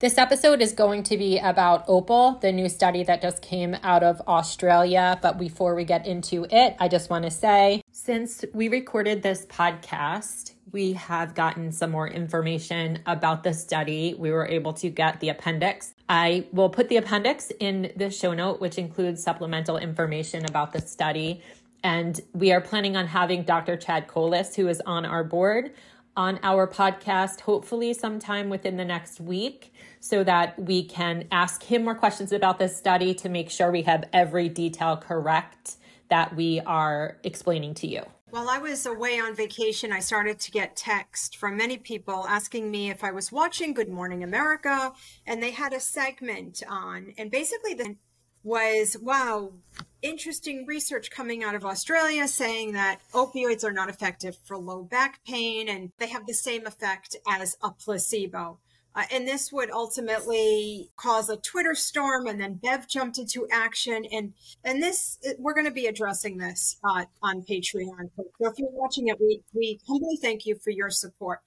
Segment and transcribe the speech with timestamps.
[0.00, 4.04] This episode is going to be about Opal, the new study that just came out
[4.04, 5.18] of Australia.
[5.20, 9.44] But before we get into it, I just want to say since we recorded this
[9.46, 14.14] podcast, we have gotten some more information about the study.
[14.16, 15.94] We were able to get the appendix.
[16.08, 20.80] I will put the appendix in the show note, which includes supplemental information about the
[20.80, 21.42] study.
[21.82, 23.76] And we are planning on having Dr.
[23.76, 25.72] Chad Kollas, who is on our board,
[26.16, 31.84] on our podcast, hopefully sometime within the next week so that we can ask him
[31.84, 35.76] more questions about this study to make sure we have every detail correct
[36.08, 38.02] that we are explaining to you.
[38.30, 42.70] While I was away on vacation, I started to get text from many people asking
[42.70, 44.92] me if I was watching Good Morning America,
[45.26, 47.96] and they had a segment on, and basically the
[48.44, 49.52] was wow,
[50.00, 55.20] interesting research coming out of Australia saying that opioids are not effective for low back
[55.26, 58.58] pain and they have the same effect as a placebo.
[58.94, 64.04] Uh, and this would ultimately cause a Twitter storm, and then Bev jumped into action.
[64.10, 68.10] And and this we're going to be addressing this uh, on Patreon.
[68.16, 71.40] So if you're watching it, we we humbly thank you for your support.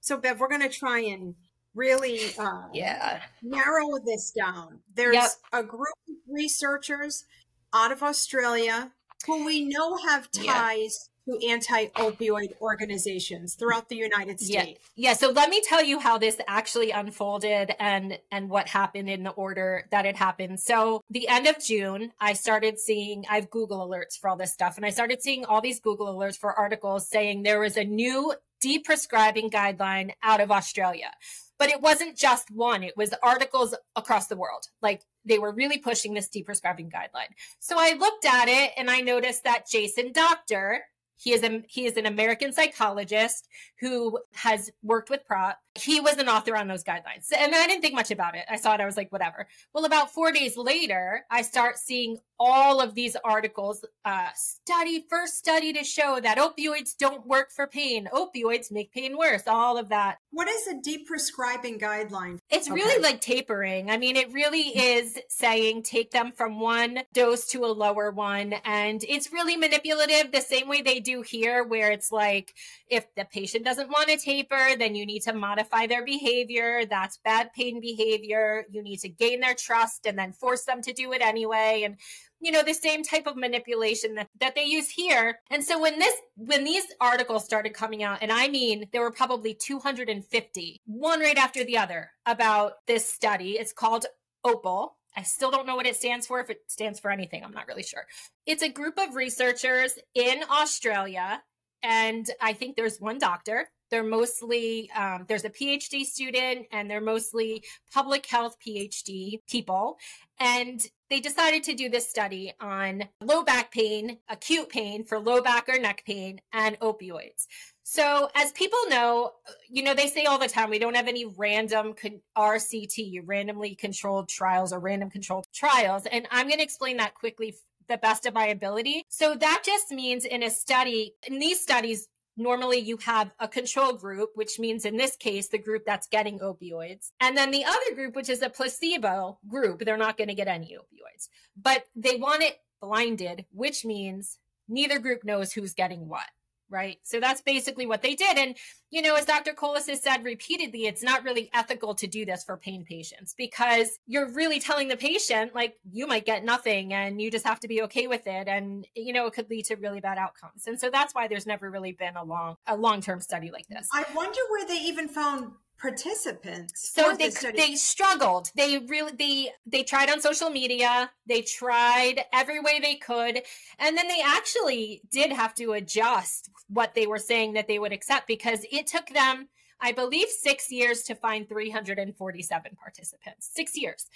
[0.00, 1.34] So Bev, we're going to try and
[1.74, 4.80] really uh, yeah narrow this down.
[4.94, 5.30] There's yep.
[5.52, 7.24] a group of researchers
[7.72, 8.92] out of Australia
[9.26, 14.80] who we know have ties to anti-opioid organizations throughout the United States.
[14.94, 15.10] Yeah.
[15.10, 15.14] yeah.
[15.14, 19.30] So let me tell you how this actually unfolded and and what happened in the
[19.30, 20.60] order that it happened.
[20.60, 24.52] So the end of June, I started seeing I have Google alerts for all this
[24.52, 27.84] stuff, and I started seeing all these Google alerts for articles saying there was a
[27.84, 31.10] new deprescribing guideline out of Australia.
[31.56, 34.66] But it wasn't just one, it was articles across the world.
[34.82, 37.30] Like they were really pushing this deprescribing guideline.
[37.60, 40.82] So I looked at it and I noticed that Jason Doctor,
[41.16, 43.48] he is a he is an American psychologist
[43.80, 45.58] who has worked with prop.
[45.74, 47.32] He was an author on those guidelines.
[47.36, 48.44] And I didn't think much about it.
[48.48, 49.46] I saw it, I was like, whatever.
[49.72, 53.84] Well, about four days later, I start seeing all of these articles.
[54.04, 58.08] Uh, study, first study to show that opioids don't work for pain.
[58.12, 59.42] Opioids make pain worse.
[59.46, 60.18] All of that.
[60.30, 62.38] What is a deprescribing guideline?
[62.50, 62.74] It's okay.
[62.74, 63.90] really like tapering.
[63.90, 68.54] I mean, it really is saying take them from one dose to a lower one.
[68.64, 72.54] And it's really manipulative the same way they do here, where it's like,
[72.88, 76.84] if the patient doesn't want to taper, then you need to modify their behavior.
[76.84, 78.66] That's bad pain behavior.
[78.70, 81.82] You need to gain their trust and then force them to do it anyway.
[81.84, 81.96] And
[82.44, 85.98] you know the same type of manipulation that, that they use here and so when
[85.98, 91.20] this when these articles started coming out and i mean there were probably 250 one
[91.20, 94.06] right after the other about this study it's called
[94.44, 96.40] opal I still don't know what it stands for.
[96.40, 98.04] If it stands for anything, I'm not really sure.
[98.46, 101.40] It's a group of researchers in Australia
[101.84, 103.68] and I think there's one doctor.
[103.94, 107.62] They're mostly um, there's a PhD student, and they're mostly
[107.92, 109.98] public health PhD people.
[110.40, 115.40] And they decided to do this study on low back pain, acute pain for low
[115.40, 117.46] back or neck pain, and opioids.
[117.84, 119.30] So, as people know,
[119.70, 123.76] you know, they say all the time we don't have any random con- RCT, randomly
[123.76, 126.04] controlled trials or random controlled trials.
[126.06, 127.54] And I'm going to explain that quickly
[127.88, 129.04] the best of my ability.
[129.08, 133.92] So that just means in a study, in these studies, normally you have a control
[133.92, 137.10] group, which means in this case, the group that's getting opioids.
[137.20, 140.48] And then the other group, which is a placebo group, they're not going to get
[140.48, 141.28] any opioids,
[141.60, 146.26] but they want it blinded, which means neither group knows who's getting what
[146.74, 146.98] right?
[147.04, 148.36] So that's basically what they did.
[148.36, 148.56] And,
[148.90, 149.52] you know, as Dr.
[149.52, 153.98] Kollas has said repeatedly, it's not really ethical to do this for pain patients because
[154.06, 157.68] you're really telling the patient, like, you might get nothing and you just have to
[157.68, 158.48] be okay with it.
[158.48, 160.66] And, you know, it could lead to really bad outcomes.
[160.66, 163.88] And so that's why there's never really been a long, a long-term study like this.
[163.92, 165.52] I wonder where they even found
[165.84, 168.50] participants so they they struggled.
[168.56, 171.10] They really they they tried on social media.
[171.26, 173.42] They tried every way they could.
[173.78, 177.92] And then they actually did have to adjust what they were saying that they would
[177.92, 179.48] accept because it took them
[179.80, 183.50] i believe 6 years to find 347 participants.
[183.54, 184.06] 6 years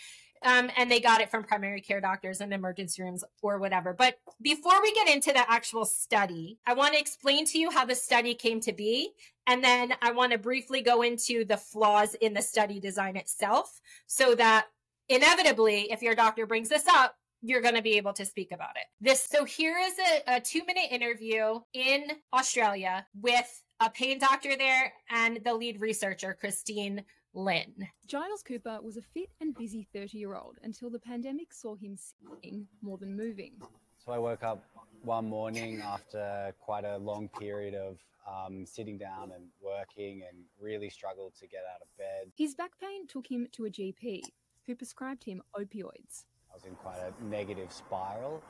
[0.43, 3.93] um, and they got it from primary care doctors and emergency rooms or whatever.
[3.93, 7.85] But before we get into the actual study, I want to explain to you how
[7.85, 9.11] the study came to be.
[9.46, 13.81] And then I want to briefly go into the flaws in the study design itself
[14.06, 14.67] so that
[15.08, 18.76] inevitably, if your doctor brings this up, you're going to be able to speak about
[18.76, 18.85] it.
[19.00, 24.56] This so here is a, a two minute interview in Australia with a pain doctor
[24.56, 27.75] there and the lead researcher, Christine Lin.
[28.06, 31.96] Giles Cooper was a fit and busy 30 year old until the pandemic saw him
[31.96, 33.52] sitting more than moving.
[33.98, 34.64] So I woke up
[35.02, 40.90] one morning after quite a long period of um, sitting down and working and really
[40.90, 42.32] struggled to get out of bed.
[42.36, 44.22] His back pain took him to a GP
[44.66, 46.25] who prescribed him opioids.
[46.50, 48.42] I was in quite a negative spiral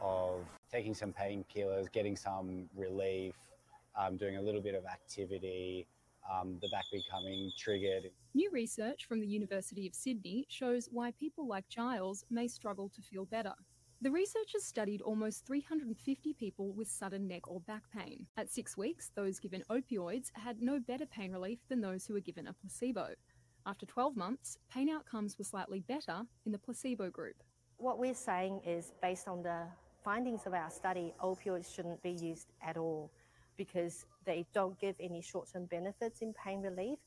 [0.00, 3.34] of taking some painkillers, getting some relief,
[3.98, 5.86] um, doing a little bit of activity,
[6.30, 8.10] um, the back becoming triggered.
[8.32, 13.02] New research from the University of Sydney shows why people like Giles may struggle to
[13.02, 13.54] feel better.
[14.02, 18.24] The researchers studied almost 350 people with sudden neck or back pain.
[18.36, 22.20] At six weeks, those given opioids had no better pain relief than those who were
[22.20, 23.08] given a placebo.
[23.66, 27.42] After 12 months, pain outcomes were slightly better in the placebo group.
[27.78, 29.64] What we're saying is, based on the
[30.04, 33.10] findings of our study, opioids shouldn't be used at all
[33.56, 37.00] because they don't give any short term benefits in pain relief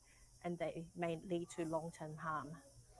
[0.44, 2.48] and they may lead to long term harm.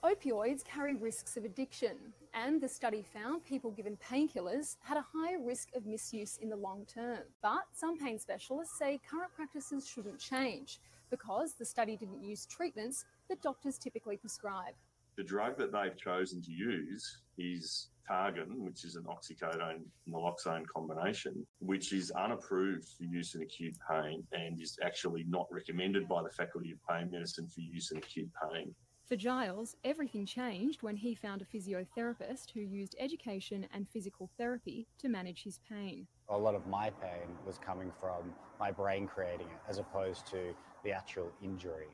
[0.05, 1.97] Opioids carry risks of addiction,
[2.35, 6.57] and the study found people given painkillers had a higher risk of misuse in the
[6.57, 7.21] long term.
[7.43, 10.79] But some pain specialists say current practices shouldn't change
[11.11, 14.75] because the study didn't use treatments that doctors typically prescribe.
[15.17, 21.47] The drug that they've chosen to use is Targin, which is an oxycodone naloxone combination,
[21.61, 26.31] which is unapproved for use in acute pain and is actually not recommended by the
[26.31, 28.75] Faculty of Pain Medicine for use in acute pain.
[29.07, 34.87] For Giles, everything changed when he found a physiotherapist who used education and physical therapy
[34.99, 36.07] to manage his pain.
[36.31, 40.55] A lot of my pain was coming from my brain creating it as opposed to
[40.85, 41.89] the actual injury.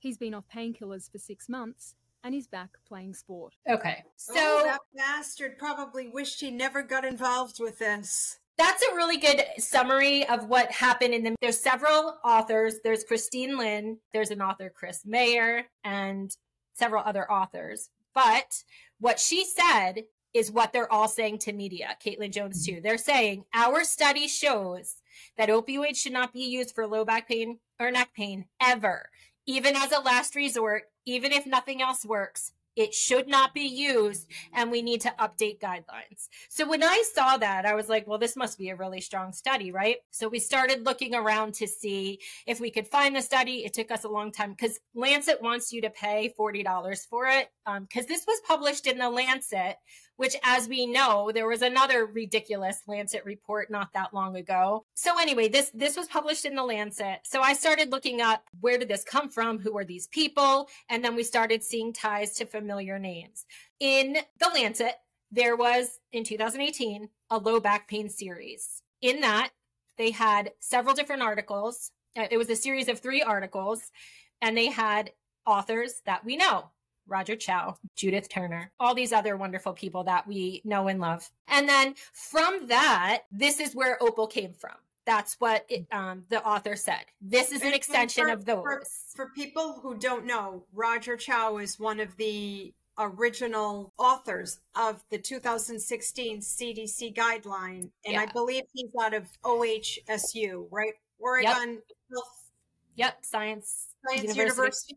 [0.00, 1.94] He's been off painkillers for six months
[2.24, 3.54] and he's back playing sport.
[3.68, 4.02] Okay.
[4.16, 8.38] So oh, that bastard probably wished he never got involved with this.
[8.58, 12.76] That's a really good summary of what happened in the there's several authors.
[12.84, 16.30] There's christine Lin, there's an author chris Maher and
[16.74, 17.88] several other authors.
[18.14, 18.64] But
[18.98, 22.80] what she said is what they're all saying to media caitlin jones too.
[22.82, 24.96] They're saying our study shows
[25.36, 29.08] that opioids should not be used for low back pain or neck pain ever
[29.46, 34.26] even as a last resort even if nothing else works it should not be used
[34.54, 36.28] and we need to update guidelines.
[36.48, 39.32] So when I saw that, I was like, well, this must be a really strong
[39.32, 39.96] study, right?
[40.10, 43.64] So we started looking around to see if we could find the study.
[43.64, 47.48] It took us a long time because Lancet wants you to pay $40 for it
[47.66, 49.76] because um, this was published in the Lancet,
[50.20, 54.84] which, as we know, there was another ridiculous Lancet report not that long ago.
[54.92, 57.20] So anyway, this this was published in the Lancet.
[57.24, 59.58] So I started looking up where did this come from?
[59.58, 60.68] Who are these people?
[60.90, 63.46] And then we started seeing ties to familiar names.
[63.80, 64.96] In the Lancet,
[65.30, 68.82] there was in 2018 a low back pain series.
[69.00, 69.52] In that,
[69.96, 71.92] they had several different articles.
[72.14, 73.90] Uh, it was a series of three articles,
[74.42, 75.12] and they had
[75.46, 76.72] authors that we know
[77.10, 81.28] Roger Chou, Judith Turner, all these other wonderful people that we know and love.
[81.48, 84.76] And then from that, this is where Opal came from.
[85.06, 87.04] That's what it, um, the author said.
[87.20, 88.62] This is an extension for, of those.
[88.62, 88.82] For,
[89.16, 95.18] for people who don't know, Roger Chou is one of the original authors of the
[95.18, 97.90] 2016 CDC guideline.
[98.04, 98.20] And yeah.
[98.20, 100.92] I believe he's out of OHSU, right?
[101.18, 101.82] Oregon yep.
[102.12, 102.50] Health.
[102.96, 104.94] Yep, Science, Science University.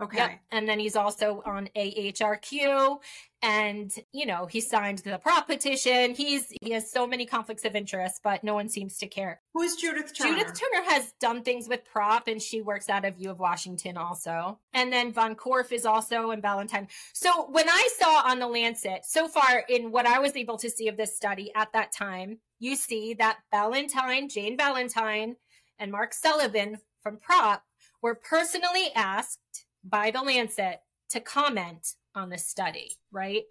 [0.00, 0.16] Okay.
[0.16, 0.40] Yep.
[0.50, 2.98] And then he's also on AHRQ
[3.42, 6.14] and you know, he signed the prop petition.
[6.14, 9.40] He's he has so many conflicts of interest, but no one seems to care.
[9.54, 10.38] Who's Judith Turner?
[10.38, 13.96] Judith Turner has done things with prop and she works out of U of Washington
[13.96, 14.58] also.
[14.72, 16.88] And then Von Korff is also in Ballantyne.
[17.12, 20.70] So when I saw on the Lancet, so far in what I was able to
[20.70, 25.36] see of this study at that time, you see that Ballantyne, Jane Ballantyne,
[25.78, 27.64] and Mark Sullivan from prop
[28.00, 33.42] were personally asked by the Lancet to comment on the study, right?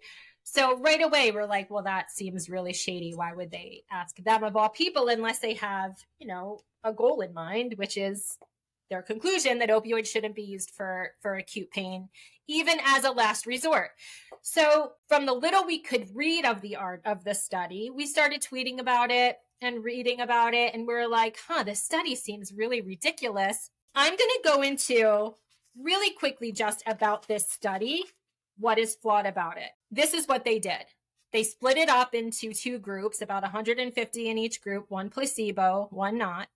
[0.44, 3.12] So right away we're like, well, that seems really shady.
[3.14, 7.20] Why would they ask them of all people unless they have, you know, a goal
[7.20, 8.38] in mind, which is
[8.90, 12.08] their conclusion that opioids shouldn't be used for for acute pain
[12.48, 13.90] even as a last resort.
[14.42, 18.42] So from the little we could read of the art of the study, we started
[18.42, 22.52] tweeting about it and reading about it and we we're like, "Huh, this study seems
[22.52, 25.36] really ridiculous." I'm going to go into
[25.78, 28.04] really quickly just about this study,
[28.58, 29.70] what is flawed about it.
[29.90, 30.84] This is what they did.
[31.32, 36.18] They split it up into two groups, about 150 in each group, one placebo, one
[36.18, 36.48] not.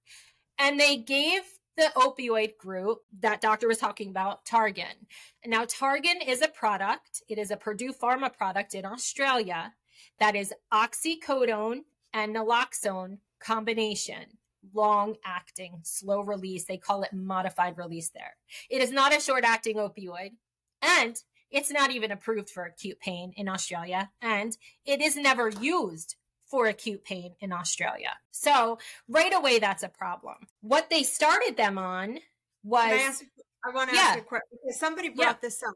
[0.58, 1.42] And they gave
[1.76, 5.06] the opioid group that doctor was talking about, Targin.
[5.46, 7.22] Now, Targin is a product.
[7.28, 9.74] It is a Purdue Pharma product in Australia.
[10.18, 11.80] that is oxycodone
[12.12, 14.24] and naloxone combination
[14.74, 16.64] long acting, slow release.
[16.64, 18.36] They call it modified release there.
[18.70, 20.32] It is not a short acting opioid.
[20.82, 21.16] And
[21.50, 24.10] it's not even approved for acute pain in Australia.
[24.20, 26.16] And it is never used
[26.50, 28.10] for acute pain in Australia.
[28.30, 30.36] So right away, that's a problem.
[30.60, 32.18] What they started them on
[32.62, 32.84] was.
[32.84, 33.24] I, ask,
[33.64, 34.02] I, want to yeah.
[34.02, 34.58] ask a question.
[34.70, 35.48] Somebody brought yeah.
[35.48, 35.74] this up.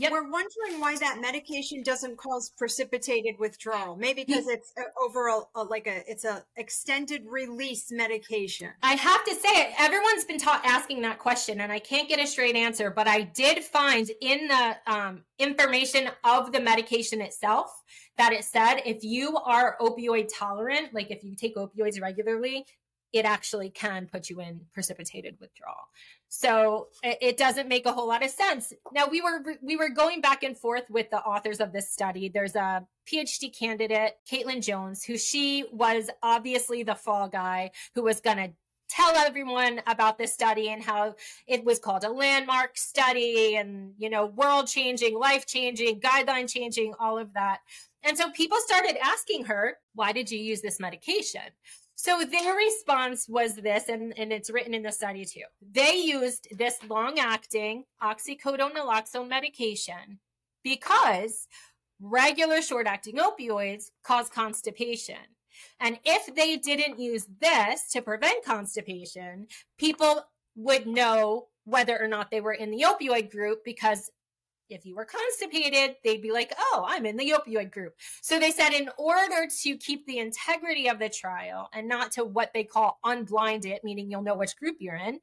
[0.00, 0.12] Yep.
[0.12, 3.96] We're wondering why that medication doesn't cause precipitated withdrawal.
[3.96, 8.70] Maybe because it's overall like a it's a extended release medication.
[8.82, 12.26] I have to say, everyone's been ta- asking that question, and I can't get a
[12.26, 12.90] straight answer.
[12.90, 17.70] But I did find in the um, information of the medication itself
[18.16, 22.64] that it said if you are opioid tolerant, like if you take opioids regularly,
[23.12, 25.88] it actually can put you in precipitated withdrawal.
[26.28, 28.72] So it doesn't make a whole lot of sense.
[28.92, 32.28] Now we were we were going back and forth with the authors of this study.
[32.28, 38.20] There's a PhD candidate, Caitlin Jones, who she was obviously the fall guy who was
[38.20, 38.50] going to
[38.90, 41.14] tell everyone about this study and how
[41.46, 46.92] it was called a landmark study and you know world changing life changing guideline changing
[46.98, 47.60] all of that
[48.02, 51.42] and so people started asking her why did you use this medication
[52.02, 55.42] so their response was this, and, and it's written in the study too.
[55.60, 60.18] They used this long acting oxycodone naloxone medication
[60.64, 61.46] because
[62.00, 65.18] regular short acting opioids cause constipation.
[65.78, 70.24] And if they didn't use this to prevent constipation, people
[70.56, 74.10] would know whether or not they were in the opioid group because
[74.70, 77.94] if you were constipated, they'd be like, oh, I'm in the opioid group.
[78.22, 82.24] So they said, in order to keep the integrity of the trial and not to
[82.24, 85.20] what they call unblind it, meaning you'll know which group you're in,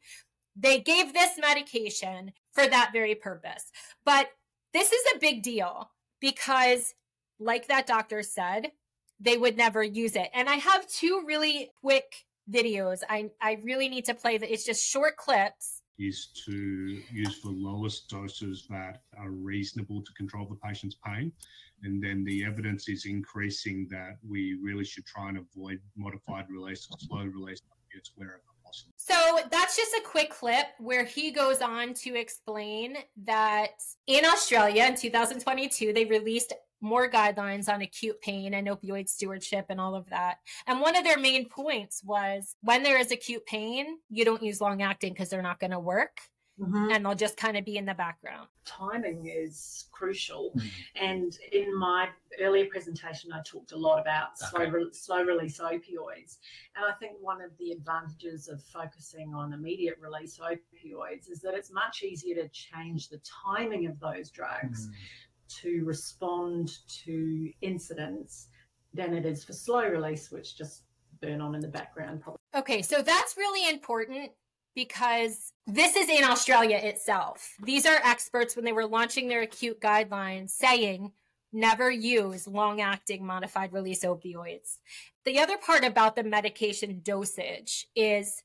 [0.56, 3.72] they gave this medication for that very purpose.
[4.06, 4.30] But
[4.74, 6.94] this is a big deal because,
[7.40, 8.72] like that doctor said,
[9.20, 10.30] they would never use it.
[10.34, 13.00] And I have two really quick videos.
[13.10, 14.52] I, I really need to play that.
[14.52, 20.46] It's just short clips is to use the lowest doses that are reasonable to control
[20.48, 21.32] the patient's pain.
[21.84, 26.88] And then the evidence is increasing that we really should try and avoid modified release
[26.92, 28.94] or slow release opiates wherever possible.
[28.98, 34.86] So that's just a quick clip where he goes on to explain that in Australia
[34.86, 40.10] in 2022, they released more guidelines on acute pain and opioid stewardship and all of
[40.10, 40.38] that.
[40.68, 44.62] And one of their main points was when there is acute pain, you don't use
[44.62, 46.20] long acting because they're not going to work.
[46.60, 46.90] Mm-hmm.
[46.92, 48.48] And they'll just kind of be in the background.
[48.66, 50.54] Timing is crucial.
[50.58, 51.06] Mm-hmm.
[51.06, 52.10] And in my
[52.42, 54.66] earlier presentation, I talked a lot about okay.
[54.66, 56.38] slow, re- slow release opioids.
[56.76, 61.54] And I think one of the advantages of focusing on immediate release opioids is that
[61.54, 64.88] it's much easier to change the timing of those drugs.
[64.88, 64.94] Mm
[65.62, 68.48] to respond to incidents
[68.94, 70.84] than it is for slow release, which just
[71.22, 72.22] burn on in the background.
[72.22, 72.40] Probably.
[72.56, 74.32] Okay, so that's really important
[74.76, 77.56] because this is in Australia itself.
[77.64, 81.12] These are experts when they were launching their acute guidelines saying
[81.52, 84.78] never use long acting modified release opioids.
[85.26, 88.44] The other part about the medication dosage is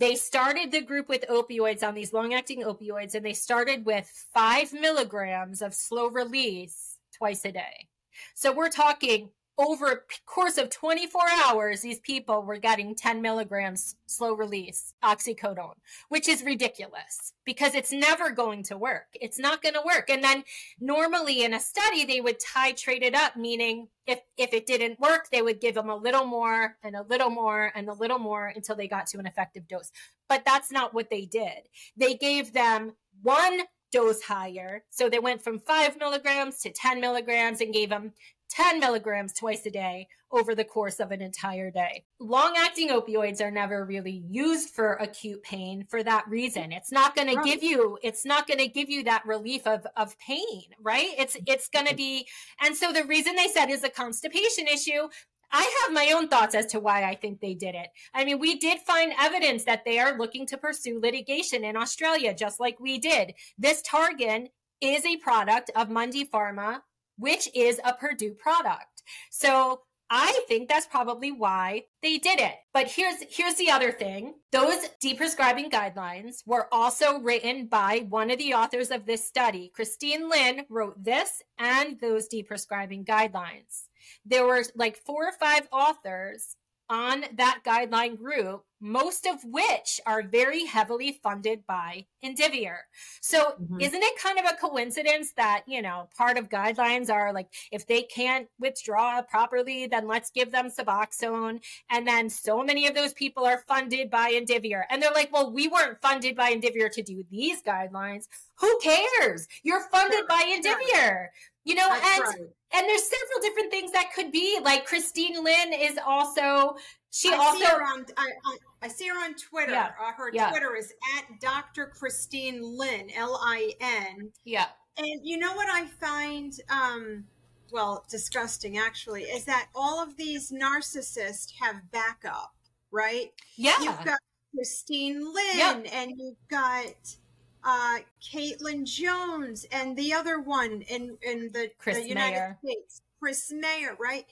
[0.00, 4.10] they started the group with opioids on these long acting opioids, and they started with
[4.32, 7.88] five milligrams of slow release twice a day.
[8.34, 9.28] So we're talking
[9.60, 15.74] over a course of 24 hours, these people were getting 10 milligrams slow release oxycodone,
[16.08, 19.08] which is ridiculous because it's never going to work.
[19.20, 20.08] It's not going to work.
[20.08, 20.44] And then
[20.80, 25.28] normally in a study, they would titrate it up, meaning if, if it didn't work,
[25.30, 28.50] they would give them a little more and a little more and a little more
[28.56, 29.92] until they got to an effective dose.
[30.26, 31.68] But that's not what they did.
[31.98, 33.60] They gave them one
[33.92, 34.84] dose higher.
[34.90, 38.12] So they went from five milligrams to 10 milligrams and gave them
[38.50, 42.04] 10 milligrams twice a day over the course of an entire day.
[42.18, 46.72] Long acting opioids are never really used for acute pain for that reason.
[46.72, 47.44] It's not going right.
[47.44, 51.08] to give you, it's not going to give you that relief of, of pain, right?
[51.18, 52.26] It's, it's going to be,
[52.60, 55.08] and so the reason they said is a constipation issue.
[55.52, 57.88] I have my own thoughts as to why I think they did it.
[58.14, 62.32] I mean, we did find evidence that they are looking to pursue litigation in Australia,
[62.34, 63.34] just like we did.
[63.58, 64.46] This Targin
[64.80, 66.82] is a product of Mundipharma
[67.20, 69.02] which is a Purdue product.
[69.30, 72.56] So I think that's probably why they did it.
[72.74, 74.34] But here's here's the other thing.
[74.50, 79.70] Those deprescribing guidelines were also written by one of the authors of this study.
[79.72, 83.84] Christine Lin wrote this and those deprescribing guidelines.
[84.26, 86.56] There were like four or five authors
[86.88, 92.76] on that guideline group most of which are very heavily funded by Indivior.
[93.20, 93.80] So mm-hmm.
[93.80, 97.86] isn't it kind of a coincidence that, you know, part of guidelines are like, if
[97.86, 101.60] they can't withdraw properly, then let's give them Suboxone.
[101.90, 104.82] And then so many of those people are funded by Indivior.
[104.90, 108.24] And they're like, well, we weren't funded by Indivior to do these guidelines.
[108.60, 109.46] Who cares?
[109.62, 110.26] You're funded sure.
[110.28, 111.28] by Indivior.
[111.64, 112.48] You know, That's and right.
[112.74, 114.58] and there's several different things that could be.
[114.62, 116.76] Like Christine Lin is also
[117.10, 119.72] she I also see her on, I, I, I see her on Twitter.
[119.72, 119.90] Yeah.
[120.00, 120.50] Uh, her yeah.
[120.50, 121.86] Twitter is at Dr.
[121.86, 124.30] Christine Lin, L I N.
[124.44, 124.66] Yeah.
[124.96, 127.24] And you know what I find, um,
[127.72, 132.54] well, disgusting actually, is that all of these narcissists have backup,
[132.90, 133.32] right?
[133.56, 133.80] Yeah.
[133.80, 134.18] You've got
[134.54, 135.80] Christine Lin, yeah.
[135.92, 137.16] and you've got
[137.64, 142.58] uh, Caitlin Jones, and the other one in in the, Chris the United Maher.
[142.64, 144.26] States, Chris Maher, right?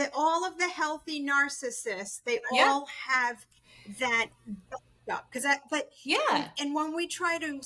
[0.00, 2.64] That all of the healthy narcissists, they yeah.
[2.64, 3.44] all have
[3.98, 4.28] that
[5.06, 6.18] because that but yeah.
[6.32, 7.60] and, and, when we try to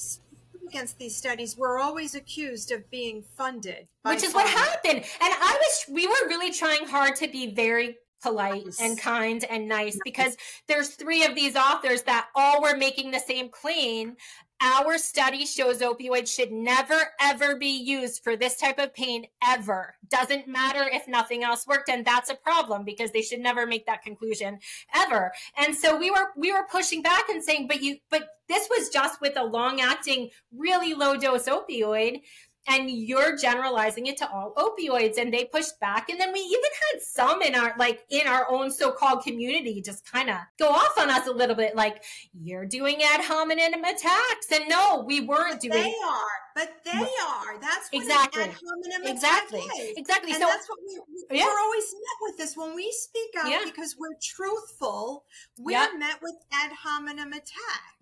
[0.67, 4.97] against these studies we're always accused of being funded which is what happened.
[4.97, 8.81] And i was we were really trying hard to be very polite nice.
[8.81, 13.21] and kind and nice because there's three of these authors that all were making the
[13.21, 14.17] same claim
[14.61, 19.95] our study shows opioids should never, ever be used for this type of pain ever.
[20.09, 21.91] Doesn't matter if nothing else worked.
[21.91, 24.59] And that's a problem because they should never make that conclusion
[24.95, 25.33] ever.
[25.59, 28.89] And so we were, we were pushing back and saying, but you, but this was
[28.89, 32.21] just with a long acting, really low dose opioid
[32.69, 36.61] and you're generalizing it to all opioids and they pushed back and then we even
[36.93, 40.99] had some in our like in our own so-called community just kind of go off
[40.99, 42.03] on us a little bit like
[42.43, 47.61] you're doing ad hominem attacks and no we weren't doing they are but they are
[47.61, 49.63] that's what exactly ad hominem exactly
[49.97, 50.99] exactly and so that's what we,
[51.31, 51.45] we yeah.
[51.45, 53.61] we're always met with this when we speak out yeah.
[53.65, 55.25] because we're truthful
[55.59, 55.89] we're yeah.
[55.99, 57.53] met with ad hominem attacks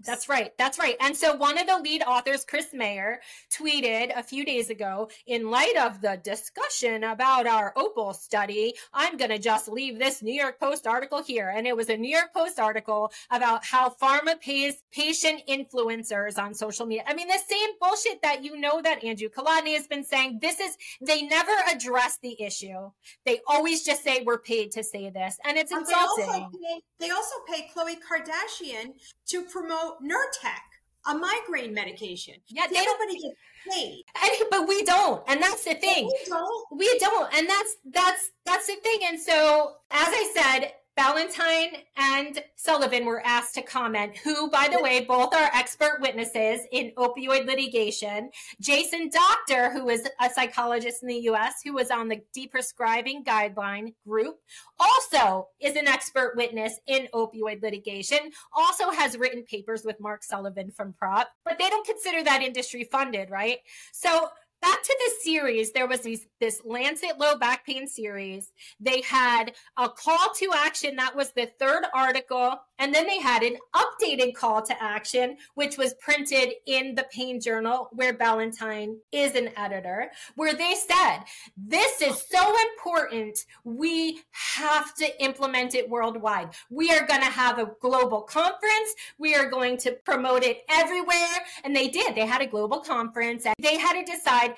[0.05, 4.23] that's right that's right and so one of the lead authors chris Maher tweeted a
[4.23, 9.31] few days days ago, in light of the discussion about our Opal study, I'm going
[9.31, 11.53] to just leave this New York Post article here.
[11.55, 16.55] And it was a New York Post article about how pharma pays patient influencers on
[16.55, 17.05] social media.
[17.07, 20.39] I mean, the same bullshit that you know that Andrew Kolodny has been saying.
[20.41, 22.91] This is, they never address the issue.
[23.25, 25.39] They always just say, we're paid to say this.
[25.45, 26.27] And it's insulting.
[26.27, 28.95] They also pay, they also pay Khloe Kardashian
[29.29, 30.61] to promote Nurtec
[31.07, 32.35] a migraine medication.
[32.49, 33.35] Yeah, they everybody gets
[33.69, 36.07] paid, and, but we don't, and that's the thing.
[36.07, 36.67] we don't.
[36.79, 39.01] We don't, and that's that's that's the thing.
[39.05, 44.83] And so, as I said, Ballantyne and Sullivan were asked to comment, who, by the
[44.83, 48.31] way, both are expert witnesses in opioid litigation.
[48.61, 53.95] Jason Doctor, who is a psychologist in the US, who was on the deprescribing guideline
[54.07, 54.37] group,
[54.79, 58.19] also is an expert witness in opioid litigation,
[58.55, 62.85] also has written papers with Mark Sullivan from PROP, but they don't consider that industry
[62.85, 63.59] funded, right?
[63.93, 64.29] So
[64.63, 68.53] back to the series, there was these, this Lancet low back pain series.
[68.81, 73.45] They had a call to action that was the third article, and then they had
[73.45, 79.37] an updated call to action, which was printed in the Pain Journal, where Ballantyne is
[79.37, 81.21] an editor, where they said,
[81.57, 83.39] This is so important.
[83.63, 86.49] We have to implement it worldwide.
[86.71, 88.95] We are going to have a global conference.
[89.17, 91.39] We are going to promote it everywhere.
[91.63, 92.17] And they did.
[92.17, 94.57] They had a global conference and they had to decide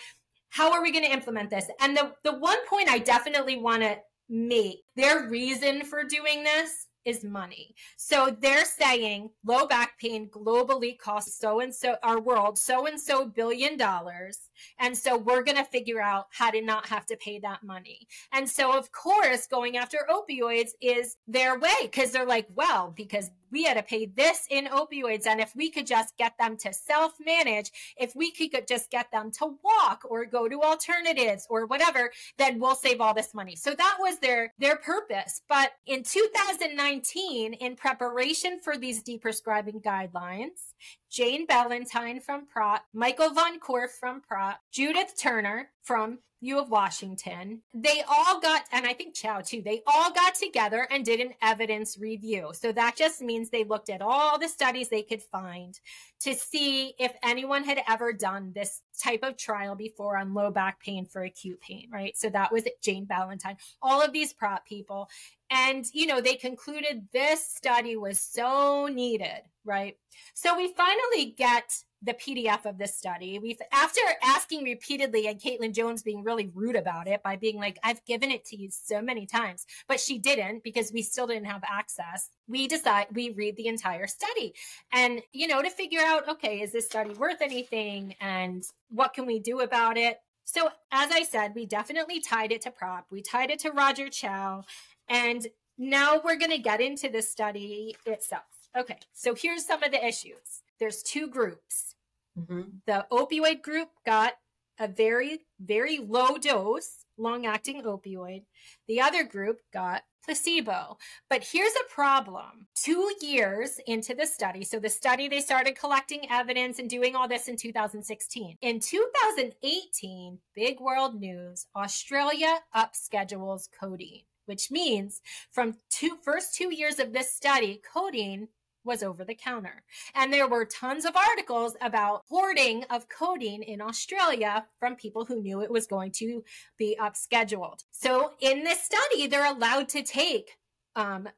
[0.48, 1.66] how are we going to implement this?
[1.78, 3.98] And the, the one point I definitely want to
[4.30, 7.74] make their reason for doing this is money.
[7.96, 13.00] So they're saying low back pain globally costs so and so our world so and
[13.00, 14.50] so billion dollars.
[14.78, 18.06] And so we're going to figure out how to not have to pay that money.
[18.32, 23.30] And so of course going after opioids is their way cuz they're like, well, because
[23.54, 25.26] we had to pay this in opioids.
[25.26, 29.10] And if we could just get them to self manage, if we could just get
[29.12, 33.54] them to walk or go to alternatives or whatever, then we'll save all this money.
[33.54, 35.40] So that was their, their purpose.
[35.48, 40.74] But in 2019, in preparation for these deprescribing guidelines,
[41.14, 47.62] Jane Ballantyne from PROP, Michael Von Korff from PROP, Judith Turner from U of Washington.
[47.72, 51.35] They all got, and I think Chou too, they all got together and did an
[51.40, 52.50] evidence review.
[52.53, 55.79] So that just means they looked at all the studies they could find
[56.22, 60.81] to see if anyone had ever done this type of trial before on low back
[60.81, 62.16] pain for acute pain, right?
[62.16, 65.09] So that was Jane Ballantyne, all of these prop people.
[65.48, 69.96] And, you know, they concluded this study was so needed, right?
[70.35, 73.38] So we finally get the PDF of this study.
[73.38, 77.79] We've after asking repeatedly and Caitlin Jones being really rude about it by being like,
[77.83, 81.46] I've given it to you so many times, but she didn't because we still didn't
[81.46, 82.29] have access.
[82.46, 84.55] We decide we read the entire study
[84.92, 89.27] and you know to figure out okay, is this study worth anything and what can
[89.27, 90.18] we do about it?
[90.44, 93.07] So as I said, we definitely tied it to prop.
[93.11, 94.62] We tied it to Roger Chou
[95.09, 95.46] and
[95.79, 98.53] now we're going to get into the study itself.
[98.76, 100.62] Okay, so here's some of the issues.
[100.80, 101.94] There's two groups.
[102.38, 102.62] Mm-hmm.
[102.87, 104.34] The opioid group got
[104.80, 108.42] a very, very low dose, long acting opioid.
[108.88, 110.96] The other group got placebo.
[111.30, 112.66] But here's a problem.
[112.74, 117.28] Two years into the study, so the study, they started collecting evidence and doing all
[117.28, 118.56] this in 2016.
[118.60, 126.74] In 2018, big world news, Australia up schedules codeine which means from two first two
[126.74, 128.48] years of this study, codeine
[128.84, 129.82] was over the counter.
[130.14, 135.42] And there were tons of articles about hoarding of codeine in Australia from people who
[135.42, 136.42] knew it was going to
[136.78, 137.84] be upscheduled.
[137.90, 140.50] So in this study, they're allowed to take
[140.96, 141.28] um,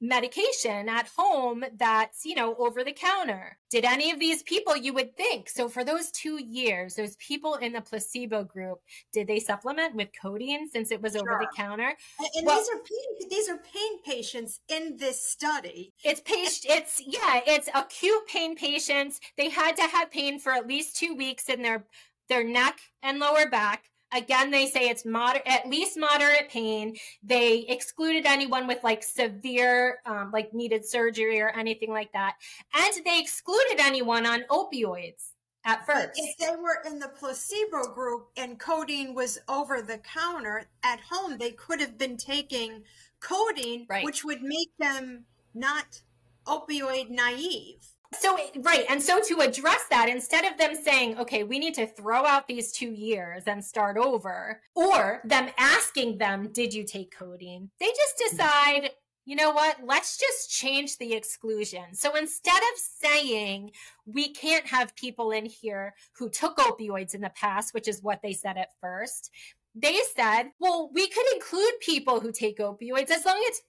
[0.00, 3.56] medication at home that's, you know, over the counter.
[3.70, 5.48] Did any of these people you would think?
[5.48, 8.78] So for those 2 years, those people in the placebo group,
[9.12, 11.22] did they supplement with codeine since it was sure.
[11.22, 11.94] over the counter?
[12.18, 15.92] And, and well, these are pain these are pain patients in this study.
[16.04, 19.20] It's patient it's yeah, it's acute pain patients.
[19.36, 21.86] They had to have pain for at least 2 weeks in their
[22.28, 26.96] their neck and lower back Again, they say it's moderate, at least moderate pain.
[27.22, 32.36] They excluded anyone with like severe, um, like needed surgery or anything like that.
[32.74, 35.30] And they excluded anyone on opioids
[35.64, 36.12] at first.
[36.16, 41.38] If they were in the placebo group and codeine was over the counter at home,
[41.38, 42.82] they could have been taking
[43.20, 44.04] codeine, right.
[44.04, 46.02] which would make them not
[46.46, 47.86] opioid naive.
[48.14, 48.84] So, right.
[48.88, 52.46] And so to address that, instead of them saying, okay, we need to throw out
[52.46, 57.70] these two years and start over, or them asking them, did you take codeine?
[57.80, 58.36] They just hmm.
[58.36, 58.90] decide,
[59.24, 59.78] you know what?
[59.84, 61.94] Let's just change the exclusion.
[61.94, 63.70] So instead of saying
[64.04, 68.20] we can't have people in here who took opioids in the past, which is what
[68.22, 69.30] they said at first,
[69.74, 73.60] they said, well, we could include people who take opioids as long as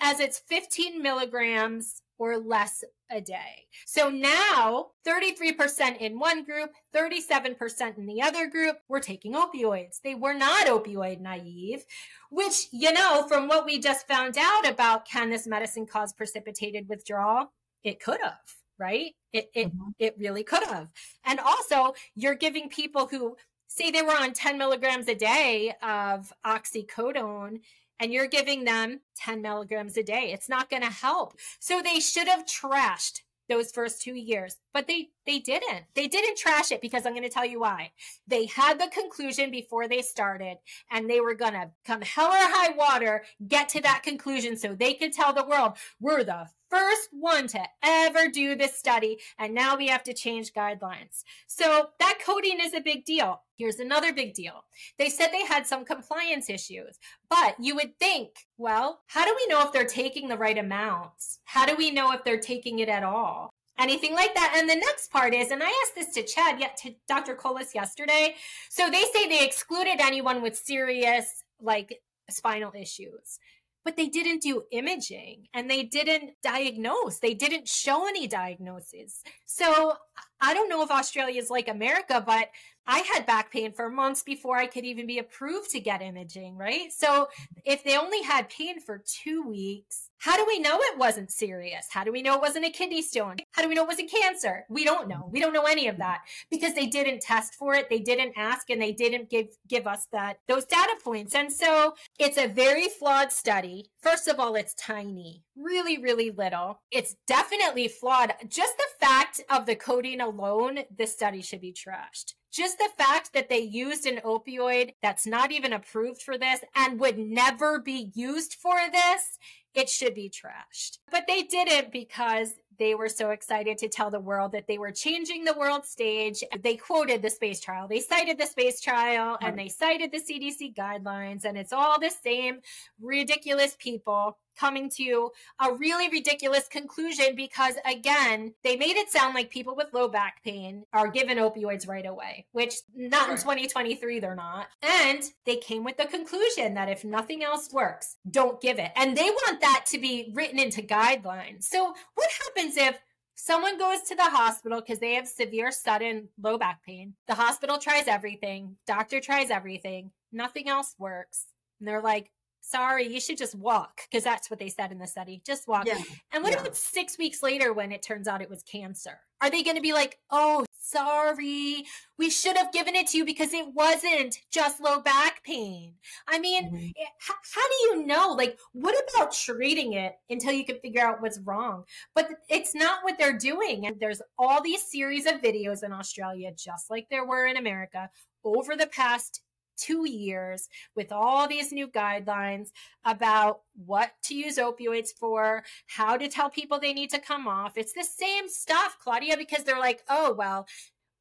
[0.00, 3.66] as it's 15 milligrams or less a day.
[3.86, 10.00] So now 33% in one group, 37% in the other group were taking opioids.
[10.02, 11.84] They were not opioid naive,
[12.30, 16.88] which, you know, from what we just found out about can this medicine cause precipitated
[16.88, 17.52] withdrawal?
[17.82, 18.38] It could have,
[18.78, 19.12] right?
[19.32, 19.90] It, it, mm-hmm.
[19.98, 20.88] it really could have.
[21.24, 26.32] And also you're giving people who say they were on 10 milligrams a day of
[26.46, 27.60] oxycodone
[28.00, 30.32] and you're giving them 10 milligrams a day.
[30.32, 31.34] It's not going to help.
[31.60, 35.84] So they should have trashed those first two years, but they they didn't.
[35.94, 37.92] They didn't trash it because I'm going to tell you why.
[38.26, 40.56] They had the conclusion before they started,
[40.90, 44.74] and they were going to come hell or high water get to that conclusion so
[44.74, 49.54] they could tell the world we're the first one to ever do this study, and
[49.54, 51.24] now we have to change guidelines.
[51.46, 53.42] So that codeine is a big deal.
[53.56, 54.64] Here's another big deal.
[54.98, 56.98] They said they had some compliance issues,
[57.28, 61.40] but you would think, well, how do we know if they're taking the right amounts?
[61.44, 63.50] How do we know if they're taking it at all?
[63.78, 64.54] anything like that.
[64.56, 67.34] And the next part is, and I asked this to Chad, yet to Dr.
[67.34, 68.36] Kollas yesterday.
[68.70, 72.00] So they say they excluded anyone with serious like
[72.30, 73.38] spinal issues
[73.84, 77.18] but they didn't do imaging and they didn't diagnose.
[77.18, 79.22] They didn't show any diagnoses.
[79.44, 79.94] So
[80.40, 82.48] I don't know if Australia is like America, but
[82.86, 86.56] I had back pain for months before I could even be approved to get imaging,
[86.56, 86.92] right?
[86.92, 87.28] So
[87.64, 91.86] if they only had pain for two weeks, how do we know it wasn't serious?
[91.90, 93.36] How do we know it wasn't a kidney stone?
[93.52, 94.64] How do we know it wasn't cancer?
[94.68, 95.28] We don't know.
[95.30, 97.88] We don't know any of that because they didn't test for it.
[97.90, 101.34] They didn't ask and they didn't give, give us that, those data points.
[101.34, 103.90] And so it's a very flawed study.
[104.00, 106.80] First of all, it's tiny, really, really little.
[106.90, 108.34] It's definitely flawed.
[108.48, 113.32] Just the fact of the codeine alone, this study should be trashed just the fact
[113.32, 118.12] that they used an opioid that's not even approved for this and would never be
[118.14, 119.38] used for this,
[119.74, 120.98] it should be trashed.
[121.10, 124.78] But they did it because they were so excited to tell the world that they
[124.78, 126.42] were changing the world stage.
[126.60, 127.88] They quoted the space trial.
[127.88, 132.10] They cited the space trial and they cited the CDC guidelines and it's all the
[132.10, 132.60] same
[133.00, 139.50] ridiculous people coming to a really ridiculous conclusion because again they made it sound like
[139.50, 144.34] people with low back pain are given opioids right away which not in 2023 they're
[144.34, 148.92] not and they came with the conclusion that if nothing else works don't give it
[148.96, 152.98] and they want that to be written into guidelines so what happens if
[153.36, 157.14] Someone goes to the hospital because they have severe, sudden low back pain.
[157.26, 161.46] The hospital tries everything, doctor tries everything, nothing else works.
[161.78, 162.30] And they're like,
[162.66, 165.42] sorry, you should just walk because that's what they said in the study.
[165.44, 165.86] Just walk.
[165.86, 166.00] Yeah.
[166.32, 166.64] And what Yeah.
[166.64, 169.20] it's six weeks later when it turns out it was cancer?
[169.42, 171.84] Are they going to be like, oh, sorry,
[172.18, 175.94] we should have given it to you because it wasn't just low back pain?
[176.26, 176.92] I mean, Mhm.
[176.96, 178.30] it- how, how do you know?
[178.32, 181.84] Like, what about treating it until you can figure out what's wrong?
[182.14, 183.86] But it's not what they're doing.
[183.86, 188.10] And there's all these series of videos in Australia, just like there were in America,
[188.42, 189.42] over the past
[189.76, 192.70] two years with all these new guidelines
[193.04, 197.76] about what to use opioids for, how to tell people they need to come off.
[197.76, 200.66] It's the same stuff, Claudia, because they're like, oh, well,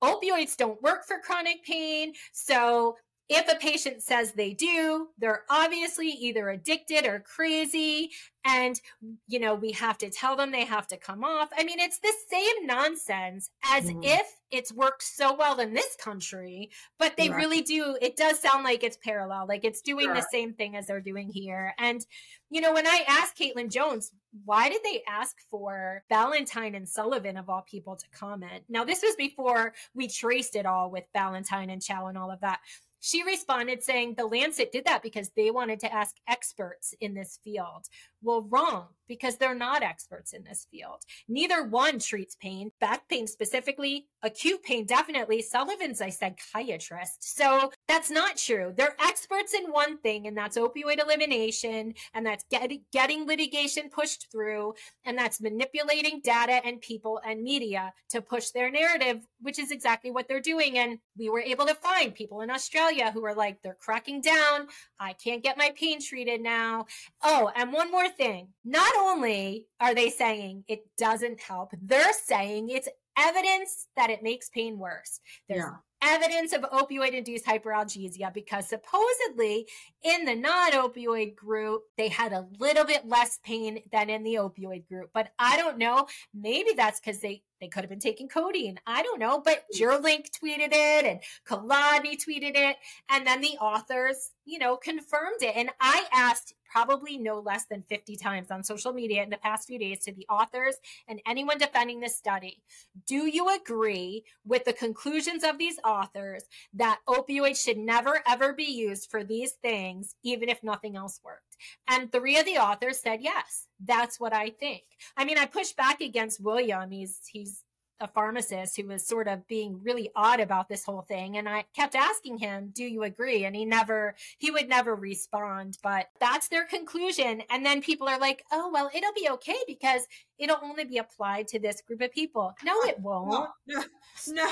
[0.04, 2.14] opioids don't work for chronic pain.
[2.34, 2.98] So
[3.30, 8.12] if a patient says they do, they're obviously either addicted or crazy.
[8.46, 8.80] And,
[9.28, 11.50] you know, we have to tell them they have to come off.
[11.58, 14.02] I mean, it's the same nonsense as Mhm.
[14.04, 17.38] if it's worked so well in this country, but they Right.
[17.38, 17.98] really do.
[18.02, 21.30] It does sound like it's parallel, like it's doing the same thing as they're doing
[21.30, 21.74] here.
[21.78, 22.06] And,
[22.50, 24.12] you know, when I asked Caitlin Jones,
[24.44, 28.66] why did they ask for Ballantyne and Sullivan of all people to comment?
[28.68, 32.42] Now, this was before we traced it all with Ballantyne and Chou and all of
[32.42, 32.60] that.
[33.06, 37.38] She responded saying the Lancet did that because they wanted to ask experts in this
[37.44, 37.90] field.
[38.24, 41.02] Well, wrong, because they're not experts in this field.
[41.28, 45.42] Neither one treats pain, back pain specifically, acute pain definitely.
[45.42, 47.36] Sullivan's a psychiatrist.
[47.36, 48.74] So that's not true.
[48.76, 54.32] They're experts in one thing, and that's opioid elimination, and that's get, getting litigation pushed
[54.32, 54.74] through,
[55.06, 60.12] and that's manipulating data and people and media to push their narrative, which is exactly
[60.12, 60.78] what they're doing.
[60.78, 64.68] And we were able to find people in Australia who are like, they're cracking down.
[64.98, 66.86] I can't get my pain treated now.
[67.22, 68.50] Oh, and one more thing.
[68.64, 74.50] Not only are they saying it doesn't help, they're saying it's evidence that it makes
[74.50, 75.20] pain worse.
[75.48, 75.76] There's Yeah.
[76.02, 79.68] evidence of opioid induced hyperalgesia because supposedly
[80.02, 84.34] in the non opioid group, they had a little bit less pain than in the
[84.36, 85.12] opioid group.
[85.14, 86.08] But I don't know.
[86.34, 88.80] Maybe that's because they, they could have been taking codeine.
[88.88, 89.40] I don't know.
[89.40, 92.78] But Juurlink tweeted it and Kalani tweeted it.
[93.10, 95.56] And then the authors, you know, confirmed it.
[95.56, 99.68] And I asked probably no less than 50 times on social media in the past
[99.68, 100.76] few days to the authors
[101.08, 102.64] and anyone defending this study.
[103.06, 108.64] Do you agree with the conclusions of these authors that opioids should never ever be
[108.64, 111.58] used for these things, even if nothing else worked?
[111.88, 113.68] And three of the authors said yes.
[113.80, 114.84] That's what I think.
[115.16, 116.90] I mean, I pushed back against William.
[116.90, 117.64] He's he's
[118.04, 121.64] a pharmacist who was sort of being really odd about this whole thing and i
[121.76, 126.50] kept asking him do you agree and he never he would never respond but that's
[126.50, 130.02] their conclusion and then people are like oh well it'll be okay because
[130.38, 133.84] it'll only be applied to this group of people no it oh, won't No, no,
[134.28, 134.50] no.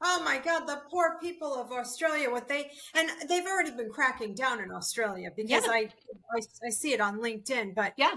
[0.00, 2.30] Oh my God, the poor people of Australia.
[2.30, 5.70] What they and they've already been cracking down in Australia because Yeah.
[5.70, 5.90] I,
[6.34, 7.74] I I see it on LinkedIn.
[7.74, 8.14] But yeah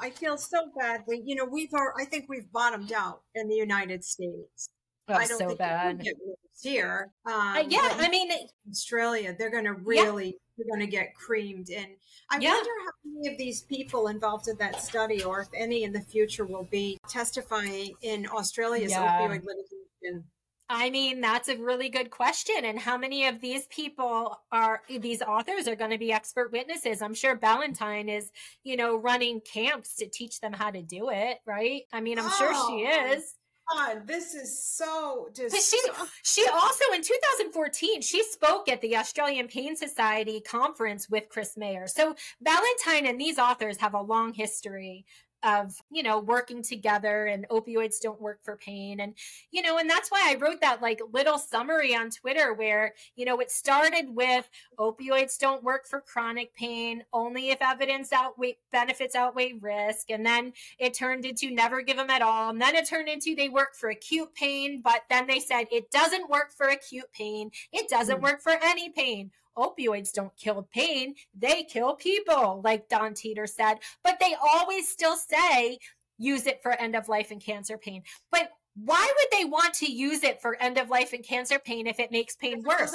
[0.00, 1.22] I feel so badly.
[1.24, 4.68] You know, we've al- I think we've bottomed out in the United States.
[5.08, 7.10] oh, I don't so think bad get worse here.
[7.26, 8.30] Um, Uh, yeah i mean
[8.70, 11.68] Australia, they're going to really, they're going to get creamed.
[11.70, 11.88] And
[12.30, 12.52] I Yeah.
[12.52, 16.00] wonder how many of these people involved in that study, or if any in the
[16.02, 19.18] future, will be testifying in Australia's Yeah.
[19.18, 20.24] opioid litigation.
[20.72, 22.54] I mean, that's a really good question.
[22.64, 27.02] And how many of these people are, these authors are going to be expert witnesses?
[27.02, 28.30] I'm sure Ballantyne is,
[28.62, 31.82] you know, running camps to teach them how to do it, right?
[31.92, 33.34] I mean, I'm sure she Oh, is.
[33.74, 35.70] God, this is so But just.
[35.70, 35.78] she,
[36.24, 41.86] she also in 2014 she spoke at the Australian Pain Society conference with Chris Maher.
[41.86, 45.04] So Ballantyne and these authors have a long history
[45.42, 49.00] of you know working together and opioids don't work for pain.
[49.00, 49.14] And
[49.50, 53.24] you know and that's why i wrote that like little summary on twitter where you
[53.24, 54.48] know it started with
[54.78, 60.10] opioids don't work for chronic pain only if evidence outweigh benefits outweigh risk.
[60.10, 62.50] And then it turned into never give them at all.
[62.50, 65.90] And then it turned into they work for acute pain but then they said it
[65.90, 67.50] doesn't work for acute pain.
[67.72, 68.22] It doesn't Hmm.
[68.22, 73.78] work for any pain opioids don't kill pain they kill people like don Teater said.
[74.04, 75.78] But they always still say
[76.18, 78.02] use it for end of life and cancer pain.
[78.30, 81.86] But why would they want to use it for end of life and cancer pain
[81.86, 82.94] if it makes pain It worse?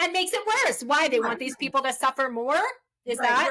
[0.00, 0.82] and makes it worse.
[0.82, 1.08] Why?
[1.08, 2.60] They want these people to suffer more?
[3.04, 3.50] Is Right, that?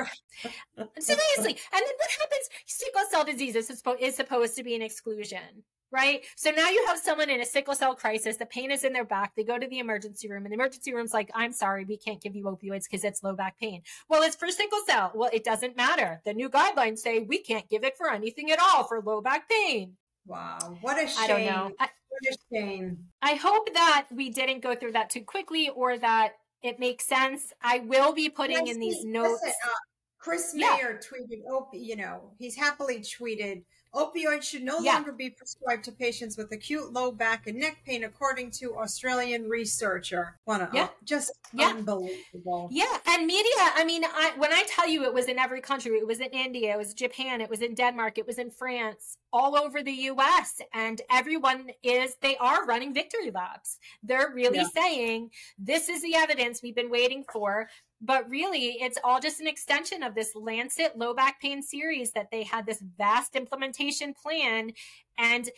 [0.78, 0.88] right.
[1.00, 1.58] Seriously.
[1.74, 2.50] And then what happens?
[2.66, 5.64] Sickle cell disease is supposed to be an exclusion,
[5.96, 6.24] right?
[6.36, 8.36] So now you have someone in a sickle cell crisis.
[8.36, 9.34] The pain is in their back.
[9.36, 12.22] They go to the emergency room, and the emergency room's like, I'm sorry, we can't
[12.22, 13.82] give you opioids because it's low back pain.
[14.10, 15.12] Well, it's for sickle cell.
[15.16, 16.22] Well, it doesn't matter.
[16.26, 19.50] The new guidelines say we can't give it for anything at all for low back
[19.50, 19.94] pain.
[20.28, 21.18] Wow, what a shame!
[21.20, 21.72] I don't know.
[21.80, 22.98] I, what a shame.
[23.22, 27.54] I hope that we didn't go through that too quickly, or that it makes sense.
[27.64, 29.40] I will be putting in these notes.
[29.44, 29.70] Listen, uh,
[30.18, 31.08] Chris Maher yeah.
[31.08, 33.64] tweeted, oh, you know, he's happily tweeted
[33.96, 34.96] Opioids should no yeah.
[34.96, 39.50] longer be prescribed to patients with acute low back and neck pain, according to Australian
[39.50, 40.38] researcher.
[40.46, 40.90] Wanna, yeah.
[41.06, 41.70] Just yeah.
[41.70, 42.70] unbelievable.
[42.72, 43.52] Yeah, and media.
[43.58, 46.30] I mean, I, when I tell you it was in every country, it was in
[46.32, 49.92] India, it was Japan, it was in Denmark, it was in France, all over the
[49.92, 50.62] U.S.
[50.74, 53.80] And everyone is they are running victory laps.
[54.04, 54.68] They're really yeah.
[54.74, 57.70] saying this is the evidence we've been waiting for
[58.06, 62.30] but really it's all just an extension of this lancet low back pain series that
[62.32, 64.72] they had this vast implementation plan.
[65.18, 65.50] And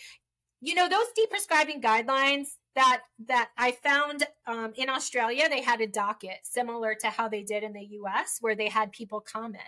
[0.62, 2.48] you know those deprescribing guidelines
[2.78, 7.42] that that I found um, in Australia, they had a docket similar to how they
[7.42, 9.64] did in the U.S., where they had people comment,